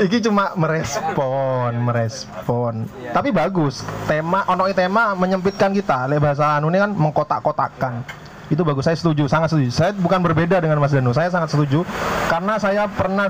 iki 0.07 0.23
cuma 0.23 0.55
merespon, 0.55 1.75
merespon. 1.83 2.87
Tapi 3.11 3.29
bagus. 3.35 3.83
Tema 4.07 4.47
ono 4.47 4.71
tema 4.71 5.19
menyempitkan 5.19 5.75
kita. 5.75 6.07
Le 6.07 6.23
bahasa 6.23 6.57
anu 6.57 6.71
ini 6.71 6.79
kan 6.79 6.95
mengkotak-kotakkan. 6.95 8.07
Itu 8.49 8.65
bagus, 8.65 8.89
saya 8.89 8.97
setuju, 8.97 9.29
sangat 9.29 9.53
setuju. 9.53 9.69
Saya 9.69 9.91
bukan 9.93 10.25
berbeda 10.25 10.61
dengan 10.65 10.81
Mas 10.81 10.93
Danu, 10.93 11.13
saya 11.13 11.29
sangat 11.29 11.53
setuju 11.53 11.85
karena 12.33 12.57
saya 12.57 12.89
pernah 12.89 13.29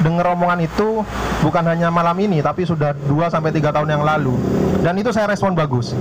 dengar 0.00 0.32
omongan 0.32 0.64
itu 0.64 1.04
bukan 1.44 1.64
hanya 1.68 1.92
malam 1.92 2.16
ini 2.16 2.40
tapi 2.40 2.64
sudah 2.64 2.96
2 2.96 3.28
sampai 3.28 3.52
3 3.52 3.60
tahun 3.76 3.88
yang 3.92 4.04
lalu. 4.04 4.32
Dan 4.80 4.96
itu 4.96 5.12
saya 5.12 5.28
respon 5.28 5.52
bagus. 5.52 5.92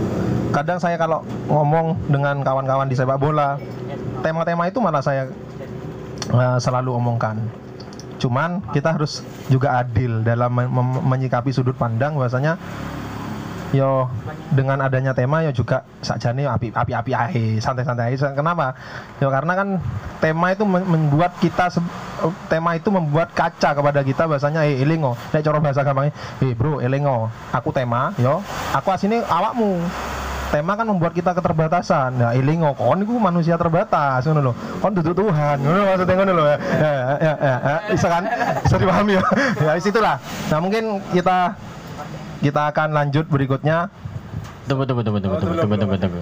Kadang 0.56 0.80
saya 0.80 0.95
kalau 0.95 1.26
ngomong 1.52 1.97
dengan 2.08 2.39
kawan-kawan 2.45 2.88
di 2.88 2.95
sepak 2.95 3.19
bola, 3.19 3.60
tema-tema 4.23 4.69
itu 4.71 4.80
malah 4.80 5.04
saya 5.04 5.28
eh, 6.32 6.58
selalu 6.63 6.95
omongkan. 6.95 7.41
Cuman 8.23 8.63
kita 8.71 8.95
harus 8.95 9.19
juga 9.52 9.84
adil 9.84 10.23
dalam 10.23 10.56
menyikapi 11.04 11.52
sudut 11.52 11.76
pandang 11.76 12.15
bahwasanya 12.15 12.56
yo 13.73 14.05
dengan 14.53 14.86
adanya 14.86 15.17
tema 15.17 15.41
yo 15.41 15.49
juga 15.49 15.81
sakjane 16.05 16.45
api 16.45 16.69
api 16.69 16.91
api 16.93 17.12
ae 17.12 17.45
santai-santai 17.57 18.13
ae. 18.13 18.17
Kenapa? 18.38 18.77
Yo 19.17 19.33
karena 19.33 19.57
kan 19.57 19.67
tema 20.21 20.53
itu 20.53 20.63
membuat 20.63 21.36
kita 21.41 21.73
tema 22.47 22.77
itu 22.77 22.93
membuat 22.93 23.33
kaca 23.33 23.73
kepada 23.73 23.99
kita 24.05 24.29
bahasanya 24.29 24.63
eh 24.69 24.79
elingo. 24.86 25.17
Nek 25.33 25.41
cara 25.41 25.57
bahasa 25.57 25.81
gampangnya, 25.81 26.13
eh 26.45 26.53
bro 26.53 26.79
elingo, 26.79 27.33
aku 27.49 27.73
tema 27.73 28.13
yo, 28.21 28.45
aku 28.71 28.93
asine 28.93 29.25
awakmu. 29.25 29.81
Tema 30.53 30.77
kan 30.77 30.86
membuat 30.86 31.17
kita 31.17 31.33
keterbatasan. 31.33 32.13
Nah, 32.13 32.38
elingo 32.38 32.77
kon 32.77 33.01
iku 33.01 33.17
manusia 33.17 33.57
terbatas 33.57 34.21
ngono 34.29 34.41
lho. 34.45 34.53
Kon 34.77 34.93
duduk 34.93 35.17
Tuhan. 35.17 35.57
Ngono 35.57 35.81
maksudnya 35.89 36.13
ngono 36.13 36.31
lho 36.38 36.43
ya. 36.45 36.57
Ya 36.62 36.91
ya 36.93 37.13
ya. 37.17 37.55
ya. 37.57 37.75
Bisa 37.89 38.05
kan? 38.05 38.23
Bisa 38.62 38.75
dipahami 38.77 39.17
ya. 39.17 39.23
Ya 39.57 39.71
situlah. 39.81 40.21
Nah, 40.53 40.62
mungkin 40.62 41.01
kita 41.09 41.57
kita 42.43 42.75
akan 42.75 42.91
lanjut 42.91 43.25
berikutnya. 43.32 43.88
Tunggu, 44.67 44.84
tunggu, 44.84 45.03
tunggu, 45.08 45.19
tunggu, 45.23 45.38
tunggu, 45.39 45.56
tunggu, 45.63 45.75
tunggu, 45.79 45.97
tunggu. 45.97 46.21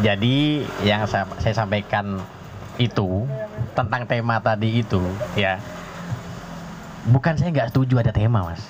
Jadi 0.00 0.64
yang 0.88 1.04
saya, 1.04 1.28
saya 1.36 1.52
sampaikan 1.52 2.16
itu 2.80 3.28
tentang 3.76 4.08
tema 4.08 4.40
tadi 4.40 4.80
itu, 4.80 5.04
ya, 5.36 5.60
bukan 7.12 7.36
saya 7.36 7.52
nggak 7.52 7.68
setuju 7.68 8.00
ada 8.00 8.12
tema, 8.12 8.48
mas. 8.48 8.64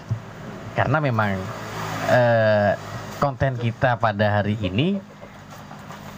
Karena 0.74 0.98
memang 0.98 1.38
eh, 2.10 2.74
konten 3.22 3.54
kita 3.54 3.94
pada 4.02 4.42
hari 4.42 4.58
ini, 4.58 4.98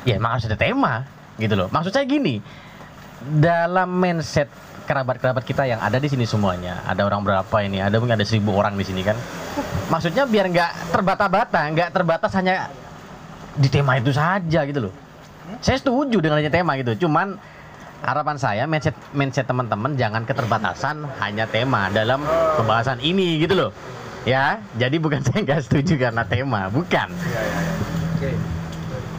ya 0.09 0.17
emang 0.17 0.41
harus 0.41 0.49
ada 0.49 0.57
tema, 0.57 1.05
gitu 1.37 1.53
loh. 1.53 1.69
Maksud 1.69 1.93
saya 1.93 2.09
gini, 2.09 2.41
dalam 3.21 3.93
mindset 3.93 4.49
kerabat-kerabat 4.85 5.45
kita 5.45 5.65
yang 5.69 5.81
ada 5.81 5.97
di 5.97 6.09
sini 6.09 6.25
semuanya, 6.25 6.81
ada 6.89 7.05
orang 7.05 7.25
berapa 7.25 7.57
ini? 7.65 7.81
Ada 7.81 8.01
mungkin 8.01 8.17
ada 8.17 8.25
seribu 8.25 8.57
orang 8.57 8.77
di 8.77 8.85
sini 8.85 9.05
kan? 9.05 9.17
Maksudnya 9.85 10.25
biar 10.25 10.47
nggak 10.49 10.71
terbata-bata, 10.91 11.61
nggak 11.71 11.89
terbatas 11.93 12.33
hanya 12.35 12.73
di 13.55 13.69
tema 13.69 13.97
itu 13.97 14.11
saja 14.11 14.65
gitu 14.65 14.89
loh. 14.89 14.93
Saya 15.61 15.77
setuju 15.77 16.19
dengan 16.19 16.41
adanya 16.41 16.53
tema 16.53 16.75
gitu. 16.75 17.07
Cuman 17.07 17.37
harapan 18.01 18.37
saya 18.37 18.65
mindset 18.65 18.97
mindset 19.13 19.45
teman-teman 19.45 19.97
jangan 19.97 20.25
keterbatasan 20.25 21.05
hanya 21.21 21.45
tema 21.45 21.89
dalam 21.89 22.25
pembahasan 22.57 23.01
ini 23.01 23.41
gitu 23.41 23.55
loh. 23.57 23.71
Ya, 24.25 24.57
jadi 24.75 24.97
bukan 24.97 25.21
saya 25.27 25.45
nggak 25.45 25.61
setuju 25.63 26.01
karena 26.01 26.25
tema, 26.25 26.73
bukan. 26.73 27.13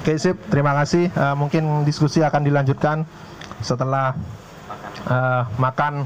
Oke, 0.02 0.14
sip. 0.18 0.38
Terima 0.50 0.74
kasih. 0.76 1.10
Eh, 1.10 1.36
mungkin 1.36 1.82
diskusi 1.82 2.22
akan 2.22 2.42
dilanjutkan 2.42 3.06
setelah 3.62 4.14
eh, 5.06 5.42
makan 5.58 6.06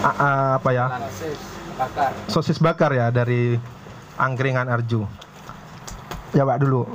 a- 0.00 0.16
a- 0.16 0.52
apa 0.58 0.70
ya? 0.70 0.86
Sosis 2.28 2.58
bakar 2.58 2.92
ya 2.92 3.08
dari 3.12 3.56
angkringan 4.16 4.68
Arju. 4.68 5.04
Ya, 6.32 6.48
Pak 6.48 6.58
dulu. 6.64 6.88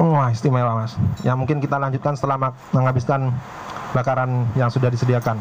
Wah, 0.00 0.32
istimewa, 0.32 0.72
Mas. 0.72 0.96
Ya 1.20 1.36
mungkin 1.36 1.60
kita 1.60 1.76
lanjutkan 1.76 2.16
setelah 2.16 2.56
menghabiskan 2.72 3.28
bakaran 3.92 4.48
yang 4.56 4.72
sudah 4.72 4.88
disediakan. 4.88 5.36